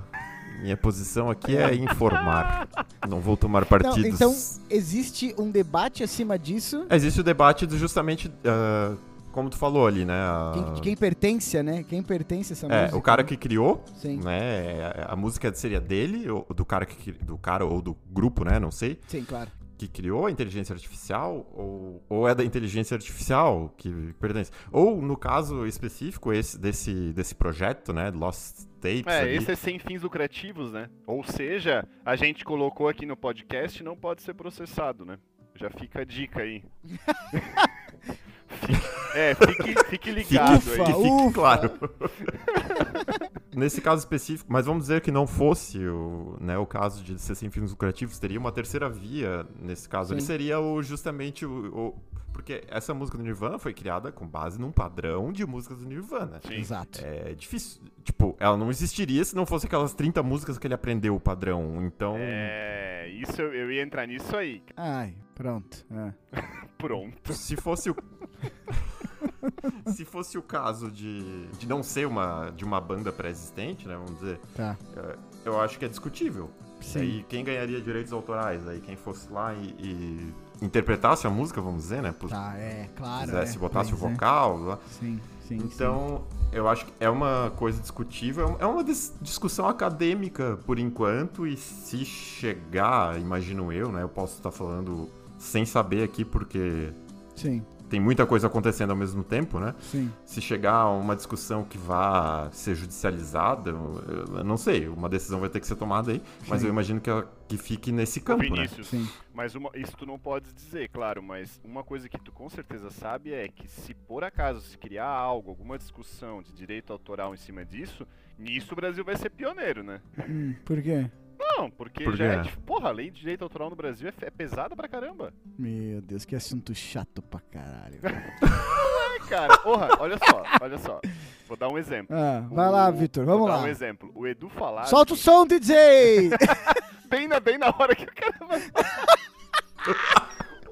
Minha 0.62 0.78
posição 0.78 1.30
aqui 1.30 1.58
é 1.58 1.74
informar. 1.76 2.68
Não 3.10 3.20
vou 3.20 3.36
tomar 3.36 3.62
Não, 3.62 3.68
partidos. 3.68 4.06
então, 4.06 4.36
existe 4.70 5.34
um 5.38 5.50
debate 5.50 6.04
acima 6.04 6.38
disso. 6.38 6.86
Existe 6.90 7.20
o 7.20 7.24
debate 7.24 7.66
de 7.66 7.78
justamente. 7.78 8.32
ah, 8.46 8.96
como 9.32 9.50
tu 9.50 9.58
falou 9.58 9.88
ali, 9.88 10.04
né? 10.04 10.14
a- 10.14 10.52
Quem, 10.54 10.74
de 10.74 10.82
quem 10.82 10.96
pertence, 10.98 11.64
né? 11.64 11.84
Quem 11.84 12.04
pertence 12.04 12.52
a 12.52 12.54
essa 12.54 12.68
É, 12.68 12.80
música. 12.82 12.98
o 12.98 13.02
cara 13.02 13.24
que 13.24 13.38
criou, 13.38 13.82
Sim, 14.02 14.20
né? 14.22 14.92
A 15.08 15.16
música 15.16 15.54
seria 15.54 15.80
dele, 15.80 16.30
ou 16.30 16.46
do 16.54 16.66
cara 16.66 16.86
que 16.86 17.14
do 17.14 17.38
cara 17.38 17.66
ou 17.66 17.82
do 17.82 17.96
grupo, 18.12 18.44
né? 18.44 18.60
Não 18.60 18.72
sei, 18.72 19.00
sim, 19.08 19.24
claro. 19.24 19.50
Que 19.82 19.88
criou 19.88 20.28
a 20.28 20.32
inteligência 20.32 20.74
artificial, 20.74 21.50
ou, 21.54 22.06
ou 22.08 22.28
é 22.28 22.36
da 22.36 22.44
inteligência 22.44 22.94
artificial 22.94 23.74
que 23.76 24.14
pertence. 24.20 24.52
Ou, 24.72 25.02
no 25.02 25.18
caso 25.18 25.66
específico, 25.66 26.32
esse, 26.32 26.60
desse, 26.60 27.12
desse 27.14 27.34
projeto, 27.34 27.92
né? 27.92 28.12
Lost 28.12 28.68
Tapes. 28.80 29.08
É, 29.08 29.22
ali, 29.22 29.38
esse 29.38 29.52
é 29.52 29.56
sem 29.56 29.80
fins 29.80 30.04
lucrativos, 30.04 30.72
né? 30.72 30.88
Ou 31.08 31.24
seja, 31.24 31.88
a 32.06 32.16
gente 32.16 32.46
colocou 32.46 32.88
aqui 32.88 33.08
no 33.08 33.18
podcast 33.18 33.82
e 33.82 33.84
não 33.84 33.98
pode 33.98 34.22
ser 34.22 34.36
processado, 34.36 35.04
né? 35.04 35.18
Já 35.56 35.72
fica 35.72 36.02
a 36.02 36.04
dica 36.04 36.42
aí. 36.42 36.64
Fique- 38.52 39.18
é, 39.18 39.36
fique, 39.36 39.84
fique 39.90 40.12
ligado 40.12 40.58
Ufa, 40.58 40.72
aí. 40.72 40.78
que 40.78 40.94
fique 40.94 41.10
ufa. 41.10 41.34
claro. 41.34 41.72
Nesse 43.56 43.82
caso 43.82 44.00
específico, 44.00 44.52
mas 44.52 44.66
vamos 44.66 44.84
dizer 44.84 45.02
que 45.02 45.12
não 45.12 45.28
fosse 45.28 45.78
o, 45.86 46.38
né, 46.40 46.58
o 46.58 46.66
caso 46.66 47.04
de 47.04 47.20
ser 47.20 47.36
sem 47.36 47.50
fins 47.50 47.70
lucrativos, 47.72 48.18
teria 48.18 48.40
uma 48.40 48.52
terceira 48.52 48.90
via 48.90 49.46
nesse 49.60 49.90
caso. 49.90 50.14
Ali 50.14 50.22
seria 50.22 50.60
o, 50.60 50.82
justamente 50.82 51.46
o, 51.46 51.78
o- 51.90 51.96
Porque 52.32 52.64
essa 52.70 52.94
música 52.94 53.18
do 53.18 53.24
Nirvana 53.26 53.60
foi 53.60 53.74
criada 53.74 54.10
com 54.10 54.26
base 54.26 54.58
num 54.60 54.72
padrão 54.72 55.34
de 55.34 55.46
músicas 55.46 55.80
do 55.80 55.86
Nirvana. 55.86 56.40
Sim. 56.48 56.56
Exato. 56.56 57.02
É 57.04 57.34
difícil. 57.34 57.82
Tipo, 58.06 58.38
ela 58.40 58.56
não 58.56 58.70
existiria 58.70 59.24
se 59.26 59.36
não 59.36 59.46
fosse 59.46 59.66
aquelas 59.68 59.94
30 59.94 60.24
músicas 60.24 60.58
que 60.58 60.66
ele 60.66 60.74
aprendeu 60.74 61.14
o 61.14 61.20
padrão. 61.20 61.84
Então. 61.84 62.16
É, 62.18 63.10
isso 63.10 63.42
eu, 63.42 63.54
eu 63.54 63.70
ia 63.72 63.84
entrar 63.84 64.08
nisso 64.08 64.34
aí. 64.36 64.64
Ai, 64.78 65.14
pronto. 65.42 65.86
É. 65.92 66.14
Pronto. 66.78 67.34
Se 67.34 67.56
fosse 67.56 67.90
o. 67.90 67.96
Se 69.94 70.06
fosse 70.06 70.38
o 70.38 70.42
caso 70.42 70.90
de, 70.92 71.46
de 71.60 71.68
não 71.68 71.82
ser 71.84 72.08
uma, 72.08 72.50
de 72.52 72.64
uma 72.64 72.80
banda 72.82 73.12
pré-existente, 73.12 73.88
né? 73.88 73.96
Vamos 73.96 74.20
dizer, 74.20 74.40
Tá. 74.56 74.76
é, 74.96 75.16
eu 75.46 75.60
acho 75.60 75.78
que 75.80 75.86
é 75.86 75.88
discutível. 75.88 76.50
Sim. 76.80 77.00
Aí 77.00 77.26
quem 77.30 77.44
ganharia 77.44 77.80
direitos 77.82 78.12
autorais? 78.14 78.68
Aí 78.68 78.80
quem 78.80 78.96
fosse 78.96 79.32
lá 79.32 79.54
e, 79.54 79.76
e 79.80 80.34
interpretasse 80.66 81.26
a 81.28 81.30
música, 81.30 81.62
vamos 81.62 81.84
dizer, 81.84 82.02
né? 82.02 82.12
Pus- 82.12 82.32
Tá, 82.32 82.54
é, 82.58 82.90
claro. 82.96 83.26
Quisesse 83.26 83.58
é, 83.58 83.60
botasse 83.60 83.94
o 83.94 83.96
é. 83.96 83.98
vocal. 84.00 84.58
lá. 84.58 84.80
Sim, 85.00 85.20
sim. 85.48 85.58
Então, 85.58 86.24
eu 86.52 86.68
acho 86.68 86.86
que 86.88 86.94
é 87.00 87.10
uma 87.10 87.52
coisa 87.58 87.80
discutível, 87.80 88.58
é 88.60 88.66
uma 88.66 88.84
dis- 88.84 89.14
discussão 89.22 89.68
acadêmica 89.68 90.58
por 90.66 90.80
enquanto, 90.80 91.46
e 91.46 91.56
se 91.58 92.04
chegar, 92.06 93.20
imagino 93.20 93.72
eu, 93.72 93.92
né? 93.92 94.02
Eu 94.02 94.10
posso 94.10 94.38
estar 94.38 94.52
falando 94.52 95.08
sem 95.42 95.66
saber 95.66 96.04
aqui, 96.04 96.24
porque 96.24 96.94
Sim, 97.36 97.66
tem 97.90 98.00
muita 98.00 98.26
coisa 98.26 98.48
acontecendo 98.48 98.92
ao 98.92 98.96
mesmo 98.96 99.24
tempo, 99.24 99.60
né? 99.60 99.74
sim. 99.80 100.10
Se 100.26 100.40
chegar 100.40 100.74
a 100.74 100.90
uma 100.92 101.16
discussão 101.16 101.64
que 101.64 101.78
vá 101.78 102.50
ser 102.52 102.76
judicializada, 102.76 103.72
eu 103.72 104.44
não 104.46 104.56
sei, 104.56 104.88
uma 104.88 105.10
decisão 105.10 105.40
vai 105.40 105.50
ter 105.50 105.60
que 105.60 105.68
ser 105.68 105.76
tomada 105.76 106.12
aí, 106.12 106.22
mas 106.48 106.62
Sim. 106.62 106.68
eu 106.68 106.72
imagino 106.72 107.02
que, 107.02 107.10
ela- 107.10 107.30
que 107.48 107.58
fique 107.58 107.92
nesse 107.92 108.22
campo, 108.22 108.44
né? 108.44 108.50
Vinícius, 108.50 108.88
Sim. 108.88 109.08
mas 109.34 109.56
uma- 109.56 109.72
isso 109.76 109.92
tu 109.98 110.06
não 110.06 110.18
pode 110.20 110.54
dizer, 110.54 110.88
claro, 110.90 111.22
mas 111.24 111.60
uma 111.66 111.84
coisa 111.84 112.08
que 112.08 112.18
tu 112.20 112.32
com 112.32 112.48
certeza 112.50 112.90
sabe 112.92 113.34
é 113.34 113.48
que 113.50 113.68
se 113.68 113.94
por 113.94 114.24
acaso 114.24 114.62
se 114.62 114.78
criar 114.78 115.10
algo, 115.10 115.50
alguma 115.50 115.78
discussão 115.78 116.42
de 116.42 116.54
direito 116.54 116.94
autoral 116.94 117.34
em 117.34 117.38
cima 117.38 117.66
disso, 117.66 118.08
nisso 118.40 118.72
o 118.74 118.76
Brasil 118.76 119.04
vai 119.04 119.18
ser 119.18 119.30
pioneiro, 119.32 119.84
né? 119.84 120.00
Hum, 120.30 120.54
por 120.64 120.82
quê? 120.82 121.10
Não, 121.58 121.70
porque 121.72 122.04
Por 122.04 122.16
já 122.16 122.26
é, 122.26 122.42
dif- 122.42 122.58
porra, 122.60 122.90
a 122.90 122.92
lei 122.92 123.10
de 123.10 123.20
direito 123.20 123.44
autoral 123.44 123.70
no 123.70 123.76
Brasil 123.76 124.08
é, 124.10 124.26
é 124.26 124.30
pesada 124.30 124.76
pra 124.76 124.88
caramba. 124.88 125.34
Meu 125.58 126.02
Deus, 126.02 126.24
que 126.24 126.36
assunto 126.36 126.74
chato 126.76 127.22
pra 127.22 127.40
caralho. 127.40 128.00
É, 129.14 129.20
cara, 129.28 129.58
porra, 129.58 129.90
olha 130.00 130.18
só, 130.18 130.44
olha 130.62 130.78
só. 130.78 131.00
Vou 131.48 131.58
dar 131.58 131.68
um 131.70 131.78
exemplo. 131.78 132.16
Ah, 132.16 132.46
vai 132.50 132.70
lá, 132.70 132.90
O- 132.90 132.94
Vitor, 132.94 133.26
vou 133.26 133.34
vamos 133.36 133.52
dar 133.52 133.58
lá. 133.58 133.64
um 133.64 133.68
exemplo. 133.68 134.10
O 134.16 134.26
Edu 134.28 134.50
falar 134.50 134.86
Solta 134.86 135.14
o 135.14 135.18
som, 135.18 135.46
DJ! 135.46 136.30
bem 137.10 137.28
na, 137.28 137.40
bem 137.40 137.58
na 137.58 137.68
hora 137.78 137.94
que 137.96 138.04
o 138.06 138.14
cara 138.14 138.36
vai 138.48 138.62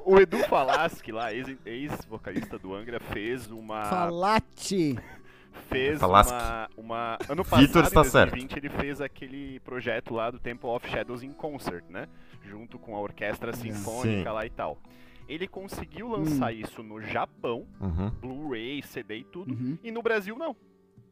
O 0.06 0.18
Edu 0.20 0.38
Falaschi 0.40 1.12
lá, 1.12 1.34
ex- 1.34 1.58
ex-vocalista 1.66 2.58
do 2.58 2.74
Angra, 2.74 3.00
fez 3.00 3.50
uma. 3.52 3.86
Falate! 3.86 4.98
Fez 5.68 6.00
Falaschi. 6.00 6.32
uma, 6.32 6.70
uma. 6.78 7.18
Ano 7.30 7.44
passado, 7.44 7.62
Vitor 7.68 7.84
está 7.84 8.02
em 8.02 8.06
certo. 8.06 8.32
2020, 8.32 8.58
ele 8.58 8.70
fez 8.70 9.02
aquele 9.02 9.60
projeto 9.62 10.14
lá 10.14 10.32
do 10.32 10.40
Temple 10.40 10.70
of 10.70 10.88
Shadows 10.90 11.24
in 11.24 11.32
Concert, 11.32 11.84
né? 11.90 12.08
Junto 12.44 12.80
com 12.80 12.96
a 12.96 13.00
orquestra 13.00 13.54
sinfônica 13.54 14.30
Sim. 14.30 14.36
lá 14.36 14.46
e 14.46 14.50
tal. 14.50 14.78
Ele 15.28 15.48
conseguiu 15.48 16.08
lançar 16.08 16.52
isso 16.54 16.82
no 16.82 17.00
Japão, 17.02 17.68
Uhum. 17.80 18.10
Blu-ray, 18.20 18.82
CD 18.82 19.18
e 19.20 19.24
tudo, 19.24 19.54
Uhum. 19.54 19.78
e 19.84 19.92
no 19.92 20.02
Brasil 20.02 20.36
não. 20.38 20.56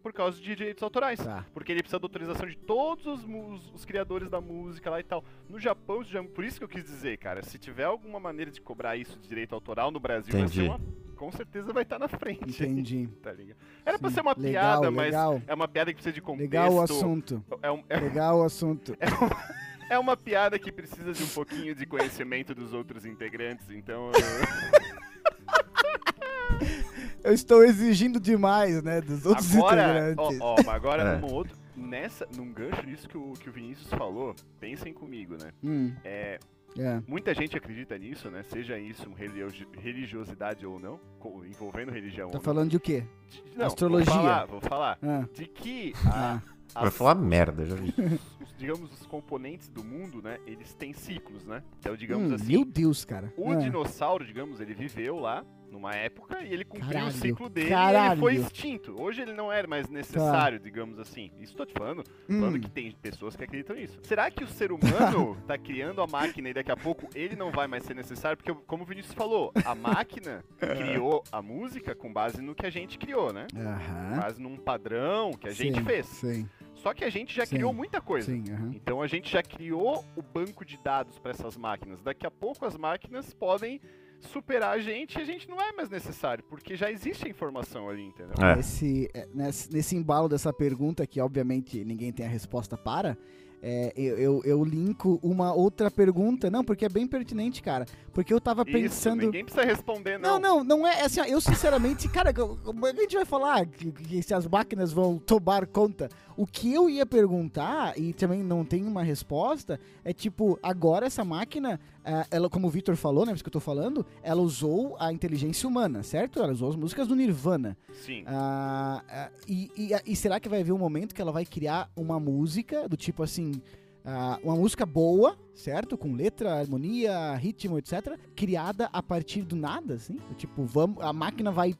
Por 0.03 0.13
causa 0.13 0.39
de 0.39 0.55
direitos 0.55 0.81
autorais. 0.83 1.19
Tá. 1.19 1.45
Porque 1.53 1.71
ele 1.71 1.81
precisa 1.81 1.99
da 1.99 2.05
autorização 2.05 2.47
de 2.47 2.55
todos 2.55 3.05
os, 3.05 3.25
mus- 3.25 3.71
os 3.73 3.83
criadores 3.83 4.29
da 4.29 4.39
música 4.39 4.89
lá 4.89 4.99
e 4.99 5.03
tal. 5.03 5.23
No 5.49 5.59
Japão, 5.59 6.01
isso 6.01 6.11
já- 6.11 6.23
por 6.23 6.45
isso 6.45 6.57
que 6.59 6.63
eu 6.63 6.69
quis 6.69 6.83
dizer, 6.83 7.17
cara, 7.17 7.43
se 7.43 7.57
tiver 7.59 7.83
alguma 7.83 8.19
maneira 8.19 8.49
de 8.49 8.61
cobrar 8.61 8.95
isso 8.95 9.19
de 9.19 9.27
direito 9.27 9.53
autoral 9.53 9.91
no 9.91 9.99
Brasil, 9.99 10.33
vai 10.37 10.47
ser 10.47 10.61
uma, 10.61 10.79
com 11.15 11.31
certeza 11.31 11.73
vai 11.73 11.83
estar 11.83 11.99
na 11.99 12.07
frente. 12.07 12.63
Entendi. 12.63 13.09
tá 13.21 13.33
ligado? 13.33 13.57
Era 13.85 13.99
pra 13.99 14.09
Sim. 14.09 14.15
ser 14.15 14.21
uma 14.21 14.33
Legal, 14.37 14.79
piada, 14.81 14.91
mas 14.91 15.05
legal. 15.07 15.41
é 15.45 15.53
uma 15.53 15.67
piada 15.67 15.91
que 15.91 15.95
precisa 15.95 16.13
de 16.13 16.21
contexto. 16.21 16.51
Legal 16.51 16.73
o 16.73 16.81
assunto. 16.81 17.43
É, 17.61 17.71
um- 17.71 17.83
é- 17.89 17.99
Legal 17.99 18.39
o 18.39 18.43
assunto. 18.43 18.95
é 19.89 19.99
uma 19.99 20.15
piada 20.15 20.57
que 20.59 20.71
precisa 20.71 21.11
de 21.11 21.23
um 21.23 21.27
pouquinho 21.27 21.75
de 21.75 21.85
conhecimento 21.85 22.53
dos 22.55 22.71
outros 22.73 23.05
integrantes, 23.05 23.69
então. 23.71 24.11
eu- 24.11 24.17
Eu 27.23 27.33
estou 27.33 27.63
exigindo 27.63 28.19
demais, 28.19 28.81
né, 28.83 29.01
dos 29.01 29.25
outros 29.25 29.55
Agora, 29.55 29.81
ó, 29.81 30.11
integrantes. 30.11 30.41
ó, 30.41 30.55
mas 30.57 30.67
agora 30.75 31.03
É. 31.03 31.17
num 31.17 31.33
outro. 31.33 31.55
Nessa, 31.75 32.27
num 32.35 32.51
gancho 32.51 32.83
nisso 32.85 33.07
que 33.07 33.17
o, 33.17 33.33
que 33.33 33.49
o 33.49 33.51
Vinícius 33.53 33.89
falou, 33.89 34.35
pensem 34.59 34.91
comigo, 34.93 35.35
né? 35.39 35.51
Hum, 35.63 35.93
É, 36.03 36.39
é. 36.77 37.01
Muita 37.07 37.33
gente 37.35 37.55
acredita 37.55 37.97
nisso, 37.97 38.31
né? 38.31 38.41
Seja 38.43 38.79
isso 38.79 39.11
religio- 39.13 39.67
religiosidade 39.77 40.65
ou 40.65 40.79
não, 40.79 40.99
envolvendo 41.47 41.91
religião 41.91 42.29
Tá 42.29 42.37
ou 42.39 42.43
falando 42.43 42.71
de 42.71 42.79
quê? 42.79 43.03
não. 43.03 43.29
De- 43.51 43.57
não, 43.57 43.65
astrologia. 43.67 44.11
Vou 44.13 44.21
falar, 44.23 44.45
vou 44.45 44.61
falar. 44.61 44.97
Ah, 45.03 45.25
De 45.33 45.45
que 45.45 45.93
ah, 46.05 46.41
a, 46.73 46.81
Vai 46.81 46.91
falar 46.91 47.15
merda, 47.15 47.65
já 47.65 47.75
vi. 47.75 47.89
os, 47.97 48.11
os- 48.47 48.55
digamos, 48.57 48.91
os 48.99 49.05
componentes 49.05 49.69
do 49.69 49.83
mundo, 49.83 50.19
né? 50.21 50.39
Eles 50.47 50.73
têm 50.73 50.93
ciclos, 50.93 51.45
né? 51.45 51.61
Então, 51.79 51.95
digamos 51.95 52.31
hum, 52.31 52.35
assim, 52.35 52.51
meu 52.53 52.65
Deus, 52.65 53.05
cara. 53.05 53.31
o 53.37 53.51
Ah, 53.51 53.55
dinossauro, 53.55 54.25
digamos, 54.25 54.59
ele 54.59 54.73
viveu 54.73 55.19
lá 55.19 55.45
numa 55.71 55.93
época 55.93 56.41
e 56.43 56.53
ele 56.53 56.63
cumpriu 56.63 56.89
Caralho, 56.91 57.07
o 57.07 57.11
ciclo 57.11 57.49
dele 57.49 57.67
e 57.67 57.71
caralho. 57.71 58.11
ele 58.13 58.19
foi 58.19 58.35
extinto. 58.35 58.95
Hoje 59.01 59.21
ele 59.21 59.33
não 59.33 59.51
é 59.51 59.65
mais 59.67 59.89
necessário, 59.89 60.59
digamos 60.59 60.99
assim. 60.99 61.31
Isso 61.39 61.55
tô 61.55 61.65
te 61.65 61.73
falando, 61.73 62.03
falando 62.27 62.55
hum, 62.55 62.59
que 62.59 62.69
tem 62.69 62.91
pessoas 62.91 63.35
que 63.35 63.43
acreditam 63.43 63.75
nisso. 63.75 63.99
Será 64.03 64.31
que 64.31 64.43
o 64.43 64.47
ser 64.47 64.71
humano 64.71 65.37
tá 65.47 65.57
criando 65.57 66.01
a 66.01 66.07
máquina 66.07 66.49
e 66.49 66.53
daqui 66.53 66.71
a 66.71 66.77
pouco 66.77 67.07
ele 67.15 67.35
não 67.35 67.51
vai 67.51 67.67
mais 67.67 67.83
ser 67.83 67.93
necessário? 67.95 68.37
Porque, 68.37 68.53
como 68.65 68.83
o 68.83 68.85
Vinícius 68.85 69.13
falou, 69.13 69.51
a 69.65 69.75
máquina 69.75 70.43
criou 70.57 71.23
a 71.31 71.41
música 71.41 71.93
com 71.95 72.11
base 72.11 72.41
no 72.41 72.55
que 72.55 72.65
a 72.65 72.69
gente 72.69 72.97
criou, 72.97 73.33
né? 73.33 73.47
Com 73.53 73.59
Aham. 73.61 74.19
base 74.21 74.41
num 74.41 74.55
padrão 74.57 75.31
que 75.33 75.47
a 75.47 75.51
gente 75.53 75.79
Sim, 75.79 75.85
fez. 75.85 76.05
Sim, 76.07 76.49
Só 76.75 76.93
que 76.93 77.03
a 77.03 77.09
gente 77.09 77.35
já 77.35 77.45
Sim, 77.45 77.55
criou 77.55 77.73
muita 77.73 77.99
coisa. 77.99 78.31
sim, 78.31 78.43
aham. 78.51 78.71
Então 78.73 79.01
a 79.01 79.07
gente 79.07 79.31
já 79.31 79.43
criou 79.43 80.05
o 80.15 80.21
banco 80.21 80.63
de 80.63 80.77
dados 80.77 81.17
para 81.19 81.31
essas 81.31 81.57
máquinas. 81.57 82.01
Daqui 82.01 82.25
a 82.25 82.31
pouco 82.31 82.65
as 82.65 82.77
máquinas 82.77 83.33
podem 83.33 83.81
superar 84.19 84.75
a 84.75 84.79
gente 84.79 85.17
e 85.17 85.21
a 85.21 85.25
gente 85.25 85.49
não 85.49 85.61
é 85.61 85.71
mais 85.73 85.89
necessário, 85.89 86.43
porque 86.49 86.75
já 86.75 86.91
existe 86.91 87.25
a 87.25 87.29
informação 87.29 87.89
ali, 87.89 88.03
entendeu? 88.03 88.33
É. 88.39 88.55
Nesse, 88.55 89.09
é, 89.13 89.27
nesse, 89.33 89.71
nesse 89.71 89.95
embalo 89.95 90.27
dessa 90.27 90.51
pergunta, 90.51 91.05
que 91.05 91.19
obviamente 91.21 91.83
ninguém 91.83 92.11
tem 92.11 92.25
a 92.25 92.29
resposta 92.29 92.77
para, 92.77 93.17
é, 93.61 93.91
eu, 93.95 94.17
eu, 94.17 94.41
eu 94.45 94.63
linko 94.63 95.19
uma 95.23 95.53
outra 95.53 95.89
pergunta. 95.89 96.49
Não, 96.49 96.63
porque 96.63 96.85
é 96.85 96.89
bem 96.89 97.07
pertinente, 97.07 97.61
cara. 97.61 97.85
Porque 98.13 98.33
eu 98.33 98.39
tava 98.39 98.63
Isso, 98.63 98.71
pensando. 98.71 99.21
ninguém 99.21 99.43
precisa 99.43 99.65
responder, 99.65 100.17
Não, 100.19 100.39
não. 100.39 100.57
não, 100.63 100.79
não 100.79 100.87
é 100.87 101.01
assim, 101.01 101.21
ó, 101.21 101.25
eu 101.25 101.41
sinceramente, 101.41 102.07
cara, 102.09 102.33
como 102.33 102.85
é 102.87 102.93
que 102.93 102.99
a 102.99 103.03
gente 103.03 103.15
vai 103.15 103.25
falar 103.25 103.65
que, 103.65 103.91
que 103.91 104.21
se 104.21 104.33
as 104.33 104.47
máquinas 104.47 104.91
vão 104.91 105.17
tomar 105.17 105.65
conta? 105.67 106.09
O 106.35 106.45
que 106.45 106.73
eu 106.73 106.89
ia 106.89 107.05
perguntar, 107.05 107.97
e 107.97 108.13
também 108.13 108.43
não 108.43 108.63
tem 108.63 108.85
uma 108.85 109.03
resposta, 109.03 109.79
é 110.03 110.13
tipo, 110.13 110.59
agora 110.61 111.07
essa 111.07 111.25
máquina, 111.25 111.79
ah, 111.96 111.96
ela, 112.31 112.49
como 112.49 112.67
o 112.67 112.69
Victor 112.69 112.95
falou, 112.95 113.25
né, 113.25 113.33
isso 113.33 113.43
que 113.43 113.47
eu 113.49 113.53
tô 113.53 113.59
falando, 113.59 114.05
ela 114.23 114.41
usou 114.41 114.95
a 114.99 115.11
inteligência 115.11 115.67
humana, 115.67 116.03
certo? 116.03 116.41
Ela 116.41 116.51
usou 116.53 116.69
as 116.69 116.75
músicas 116.75 117.07
do 117.07 117.15
Nirvana. 117.15 117.77
Sim. 118.05 118.23
Ah, 118.25 119.03
ah, 119.09 119.29
e, 119.47 119.69
e- 119.77 120.11
e 120.11 120.15
será 120.15 120.39
que 120.39 120.47
vai 120.49 120.61
haver 120.61 120.71
um 120.71 120.77
momento 120.77 121.13
que 121.13 121.21
ela 121.21 121.31
vai 121.31 121.45
criar 121.45 121.89
uma 121.95 122.19
música 122.19 122.87
do 122.87 122.95
tipo 122.97 123.23
assim. 123.23 123.61
ah, 124.05 124.39
uma 124.41 124.55
música 124.55 124.85
boa, 124.85 125.37
certo? 125.53 125.97
Com 125.97 126.13
letra, 126.13 126.53
harmonia, 126.59 127.35
ritmo, 127.35 127.77
etc. 127.77 128.17
Criada 128.35 128.89
a 128.93 129.03
partir 129.03 129.41
do 129.41 129.55
nada, 129.55 129.95
assim? 129.95 130.13
Do 130.29 130.33
Tipo, 130.35 130.63
vamos, 130.63 131.03
a 131.03 131.11
máquina 131.11 131.51
vai 131.51 131.75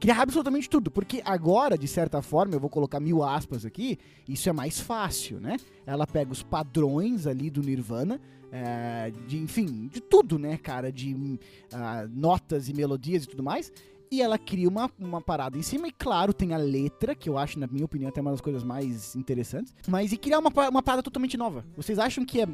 criar 0.00 0.22
absolutamente 0.22 0.68
tudo. 0.68 0.90
Porque 0.90 1.22
agora, 1.24 1.78
de 1.78 1.86
certa 1.86 2.20
forma, 2.20 2.54
eu 2.54 2.58
vou 2.60 2.68
colocar 2.70 2.98
mil 2.98 3.22
aspas 3.22 3.64
aqui, 3.64 3.96
isso 4.28 4.48
é 4.48 4.52
mais 4.52 4.80
fácil, 4.80 5.38
né? 5.40 5.56
Ela 5.86 6.04
pega 6.06 6.32
os 6.32 6.42
padrões 6.42 7.26
ali 7.28 7.48
do 7.48 7.62
Nirvana, 7.62 8.20
é, 8.52 9.12
de, 9.26 9.38
enfim, 9.38 9.88
de 9.92 10.00
tudo, 10.00 10.38
né, 10.38 10.56
cara? 10.56 10.90
De 10.90 11.38
ah, 11.72 12.06
notas 12.10 12.68
e 12.68 12.74
melodias 12.74 13.24
e 13.24 13.28
tudo 13.28 13.42
mais. 13.42 13.72
E 14.10 14.22
ela 14.22 14.38
cria 14.38 14.66
uma, 14.68 14.90
uma 14.98 15.20
parada 15.20 15.58
em 15.58 15.62
cima, 15.62 15.86
e 15.86 15.92
claro, 15.92 16.32
tem 16.32 16.54
a 16.54 16.56
letra, 16.56 17.14
que 17.14 17.28
eu 17.28 17.36
acho, 17.36 17.58
na 17.58 17.66
minha 17.66 17.84
opinião, 17.84 18.08
até 18.08 18.22
uma 18.22 18.30
das 18.30 18.40
coisas 18.40 18.64
mais 18.64 19.14
interessantes. 19.14 19.74
Mas 19.86 20.12
e 20.12 20.16
criar 20.16 20.38
uma, 20.38 20.50
uma 20.70 20.82
parada 20.82 21.02
totalmente 21.02 21.36
nova. 21.36 21.62
Vocês 21.76 21.98
acham 21.98 22.24
que 22.24 22.40
é, 22.40 22.48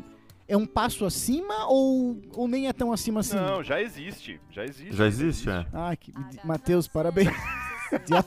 é 0.48 0.56
um 0.56 0.66
passo 0.66 1.04
acima 1.04 1.66
ou, 1.68 2.20
ou 2.34 2.48
nem 2.48 2.66
é 2.66 2.72
tão 2.72 2.92
acima 2.92 3.20
assim? 3.20 3.36
Não, 3.36 3.62
já 3.62 3.80
existe. 3.80 4.40
Já 4.50 4.64
existe. 4.64 4.96
Já 4.96 5.06
existe, 5.06 5.48
é. 5.48 5.64
Ah, 5.72 5.94
que, 5.94 6.12
Matheus, 6.44 6.88
parabéns. 6.88 7.28
Já- 8.10 8.24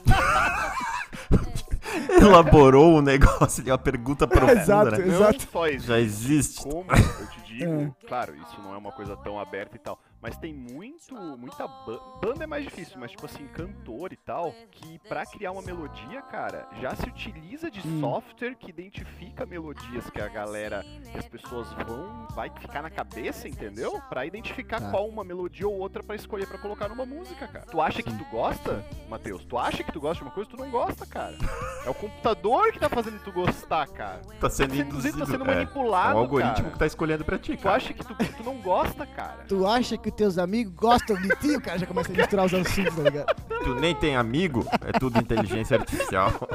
Elaborou 2.20 2.96
o 2.96 3.02
negócio 3.02 3.62
de 3.62 3.70
uma 3.70 3.78
pergunta 3.78 4.26
profunda, 4.28 4.60
Exato, 4.62 4.90
né? 4.92 4.98
Não 4.98 5.14
exato. 5.14 5.48
só 5.52 5.66
existe. 5.66 5.86
Já 5.86 6.00
existe. 6.00 6.60
Como 6.62 6.86
eu 6.90 7.37
É. 7.64 8.06
claro, 8.06 8.36
isso 8.36 8.60
não 8.60 8.74
é 8.74 8.78
uma 8.78 8.92
coisa 8.92 9.16
tão 9.16 9.38
aberta 9.38 9.76
e 9.76 9.78
tal, 9.78 9.98
mas 10.20 10.36
tem 10.36 10.52
muito, 10.52 11.14
muita 11.36 11.66
ba- 11.66 12.00
banda 12.20 12.44
é 12.44 12.46
mais 12.46 12.64
difícil, 12.64 12.98
mas 12.98 13.10
tipo 13.12 13.24
assim, 13.26 13.46
cantor 13.48 14.12
e 14.12 14.16
tal, 14.16 14.52
que 14.70 14.98
pra 15.08 15.24
criar 15.24 15.52
uma 15.52 15.62
melodia, 15.62 16.20
cara, 16.22 16.68
já 16.80 16.94
se 16.94 17.06
utiliza 17.08 17.70
de 17.70 17.80
Hum. 17.86 18.00
software 18.00 18.54
que 18.56 18.68
identifica 18.70 19.46
melodias 19.46 20.10
que 20.10 20.20
a 20.20 20.28
galera, 20.28 20.84
que 21.12 21.18
as 21.18 21.28
pessoas 21.28 21.72
vão, 21.86 22.26
vai 22.34 22.50
ficar 22.50 22.82
na 22.82 22.90
cabeça, 22.90 23.48
entendeu? 23.48 24.00
Pra 24.08 24.26
identificar 24.26 24.80
Tá. 24.80 24.90
qual 24.90 25.08
uma 25.08 25.22
melodia 25.24 25.68
ou 25.68 25.78
outra 25.78 26.02
pra 26.02 26.16
escolher 26.16 26.46
pra 26.48 26.58
colocar 26.58 26.88
numa 26.88 27.06
música, 27.06 27.46
cara. 27.46 27.66
Tu 27.66 27.80
acha 27.80 28.02
que 28.02 28.12
tu 28.16 28.24
gosta, 28.30 28.84
Matheus? 29.08 29.44
Tu 29.44 29.56
acha 29.56 29.84
que 29.84 29.92
tu 29.92 30.00
gosta 30.00 30.16
de 30.16 30.22
uma 30.28 30.30
coisa, 30.34 30.50
tu 30.50 30.56
não 30.56 30.70
gosta, 30.70 31.06
cara. 31.06 31.36
É 31.84 31.90
o 31.90 31.94
computador 31.94 32.72
que 32.72 32.78
tá 32.80 32.88
fazendo 32.88 33.18
tu 33.22 33.30
gostar, 33.32 33.86
cara. 33.88 34.20
Tá 34.40 34.50
sendo 34.50 34.70
Tá 34.70 34.74
sendo 34.76 34.88
induzido. 34.88 35.18
tá 35.18 35.26
sendo 35.26 35.44
é. 35.44 35.54
manipulado, 35.54 36.12
É 36.12 36.14
um 36.16 36.18
algoritmo 36.18 36.54
cara. 36.56 36.70
que 36.70 36.78
tá 36.78 36.86
escolhendo 36.86 37.24
pra 37.24 37.38
ti, 37.38 37.56
Tu 37.56 37.62
cara. 37.62 37.76
acha 37.76 37.94
que 37.94 38.04
tu, 38.04 38.14
tu 38.14 38.42
não 38.44 38.56
gosta, 38.60 39.06
cara? 39.06 39.44
Tu 39.48 39.66
acha 39.66 39.96
que 39.96 40.07
teus 40.10 40.38
amigos 40.38 40.72
gostam 40.74 41.16
de 41.16 41.28
ti? 41.36 41.56
O 41.56 41.60
cara 41.60 41.78
já 41.78 41.86
começa 41.86 42.12
a 42.12 42.16
misturar 42.16 42.46
os 42.46 42.54
assuntos, 42.54 42.94
tá 42.96 43.02
ligado? 43.02 43.36
Tu 43.64 43.74
nem 43.76 43.94
tem 43.94 44.16
amigo, 44.16 44.64
é 44.86 44.98
tudo 44.98 45.18
inteligência 45.18 45.78
artificial. 45.78 46.32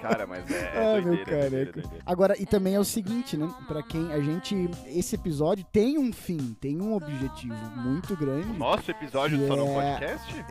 Cara, 0.00 0.26
mas 0.26 0.48
é, 0.50 0.72
é 0.74 0.78
Ai, 0.94 1.00
meu 1.00 1.14
doideira, 1.14 1.24
doideira, 1.24 1.50
careca. 1.50 1.72
doideira. 1.80 2.04
Agora, 2.04 2.34
e 2.40 2.44
também 2.46 2.74
é 2.74 2.80
o 2.80 2.84
seguinte, 2.84 3.36
né? 3.36 3.48
Pra 3.68 3.82
quem 3.82 4.12
a 4.12 4.20
gente. 4.20 4.68
Esse 4.86 5.14
episódio 5.14 5.64
tem 5.72 5.98
um 5.98 6.12
fim, 6.12 6.56
tem 6.60 6.80
um 6.80 6.94
objetivo 6.94 7.54
muito 7.76 8.16
grande. 8.16 8.46
Nosso 8.58 8.90
episódio 8.90 9.38
Que 9.38 9.46
só 9.48 9.56
no 9.56 9.80
é- 9.80 9.90
podcast? 9.92 10.44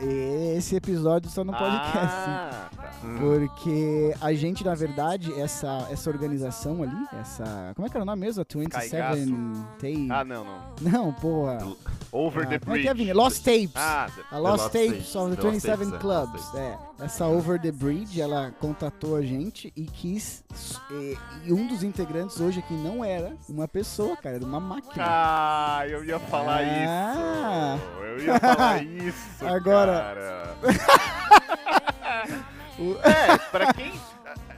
Esse 0.56 0.76
episódio 0.76 1.30
só 1.30 1.44
no 1.44 1.52
podcast. 1.52 1.92
Ah. 2.28 2.70
Hum. 3.02 3.16
Porque 3.18 4.14
a 4.20 4.32
gente, 4.34 4.62
na 4.64 4.74
verdade, 4.74 5.32
essa, 5.40 5.86
essa 5.90 6.10
organização 6.10 6.82
ali, 6.82 7.06
essa. 7.18 7.72
Como 7.74 7.86
é 7.86 7.90
que 7.90 7.96
era 7.96 8.02
o 8.02 8.06
nome 8.06 8.20
mesmo? 8.20 8.42
A 8.42 8.58
27 8.58 8.90
Tapes. 8.90 10.10
Ah, 10.10 10.24
não, 10.24 10.44
não. 10.44 10.60
Não, 10.82 11.12
porra. 11.14 11.58
Over 12.12 12.44
Ah, 12.44 12.48
the 12.48 12.58
como 12.58 12.72
é 12.72 12.74
Bridge. 12.74 12.82
que 12.82 12.88
é, 12.88 12.94
Vini? 12.94 13.12
Lost 13.12 13.38
Tapes. 13.44 13.72
Ah, 13.76 14.08
A 14.30 14.38
Lost, 14.38 14.62
Lost 14.64 14.72
Tapes 14.72 14.90
Tapes, 14.90 15.14
of 15.16 15.30
the 15.30 15.36
The 15.36 15.42
Lost 15.42 15.60
27 15.66 15.78
Tapes, 15.78 15.92
é, 15.94 15.98
Clubs. 15.98 16.54
É. 16.54 16.78
Essa 17.04 17.26
Over 17.26 17.58
the 17.62 17.72
Bridge, 17.72 18.20
ela 18.20 18.52
contatou 18.60 19.16
a 19.16 19.22
gente 19.22 19.72
e 19.74 19.84
quis. 19.86 20.44
E, 20.90 21.16
e 21.46 21.52
um 21.54 21.66
dos 21.66 21.82
integrantes 21.82 22.38
hoje 22.40 22.58
aqui 22.58 22.74
não 22.74 23.02
era 23.04 23.34
uma 23.48 23.66
pessoa, 23.66 24.14
cara, 24.16 24.36
era 24.36 24.44
uma 24.44 24.60
máquina. 24.60 25.04
Ah, 25.08 25.82
eu 25.88 26.04
ia 26.04 26.18
falar 26.18 26.58
Ah. 26.60 27.76
isso. 27.78 28.04
Eu 28.04 28.18
ia 28.24 28.38
falar 28.40 28.84
isso. 28.84 29.46
Agora- 29.46 30.54
É, 33.02 33.38
pra 33.50 33.72
quem. 33.72 33.92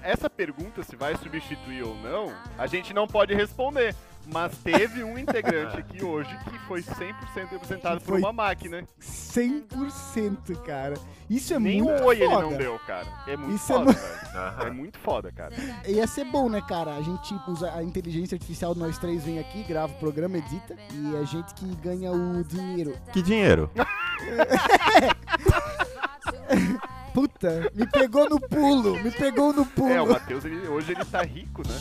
Essa 0.02 0.28
pergunta, 0.28 0.82
se 0.82 0.96
vai 0.96 1.16
substituir 1.16 1.84
ou 1.84 1.94
não, 1.96 2.32
a 2.58 2.66
gente 2.66 2.92
não 2.92 3.06
pode 3.06 3.32
responder. 3.34 3.94
Mas 4.24 4.56
teve 4.58 5.02
um 5.02 5.18
integrante 5.18 5.76
aqui 5.78 6.04
hoje 6.04 6.30
que 6.48 6.56
foi 6.60 6.80
100% 6.80 7.48
representado 7.50 8.00
por 8.02 8.16
uma 8.16 8.32
máquina. 8.32 8.84
100%, 9.00 10.62
cara. 10.64 10.94
Isso 11.28 11.52
é 11.54 11.58
Nem 11.58 11.82
muito 11.82 12.02
um 12.02 12.06
oi 12.06 12.22
ele 12.22 12.28
não 12.28 12.56
deu, 12.56 12.78
cara. 12.86 13.06
É 13.26 13.36
muito 13.36 13.56
Isso 13.56 13.72
é 13.72 13.76
foda, 13.76 13.92
mu- 13.92 13.98
velho. 13.98 14.62
É 14.66 14.70
muito 14.70 14.98
foda, 15.00 15.32
cara. 15.32 15.52
Ia 15.88 16.06
ser 16.06 16.24
bom, 16.26 16.48
né, 16.48 16.62
cara? 16.68 16.94
A 16.94 17.02
gente 17.02 17.34
usa 17.48 17.72
a 17.74 17.82
inteligência 17.82 18.36
artificial, 18.36 18.76
nós 18.76 18.96
três 18.96 19.24
vem 19.24 19.40
aqui, 19.40 19.64
grava 19.64 19.92
o 19.92 19.96
programa, 19.96 20.36
edita, 20.38 20.76
e 20.92 21.16
a 21.16 21.24
gente 21.24 21.52
que 21.54 21.66
ganha 21.76 22.12
o 22.12 22.44
dinheiro. 22.44 22.96
Que 23.12 23.22
dinheiro? 23.22 23.68
Puta, 27.12 27.70
me 27.74 27.86
pegou 27.86 28.28
no 28.28 28.40
pulo, 28.40 28.94
me 29.02 29.10
pegou 29.10 29.52
no 29.52 29.66
pulo. 29.66 29.92
É, 29.92 30.00
o 30.00 30.08
Matheus, 30.08 30.44
ele- 30.44 30.66
hoje 30.68 30.92
ele 30.92 31.04
tá 31.04 31.22
rico, 31.22 31.62
né? 31.66 31.74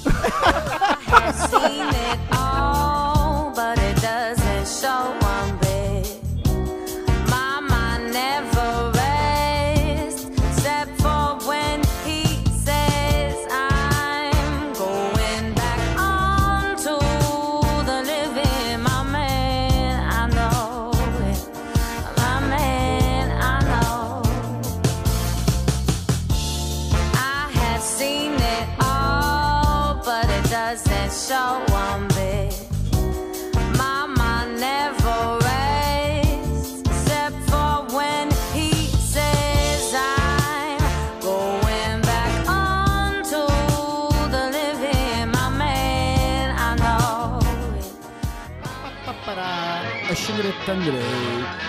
A 50.61 50.63
xingretangre, 50.63 50.99
a 50.99 51.60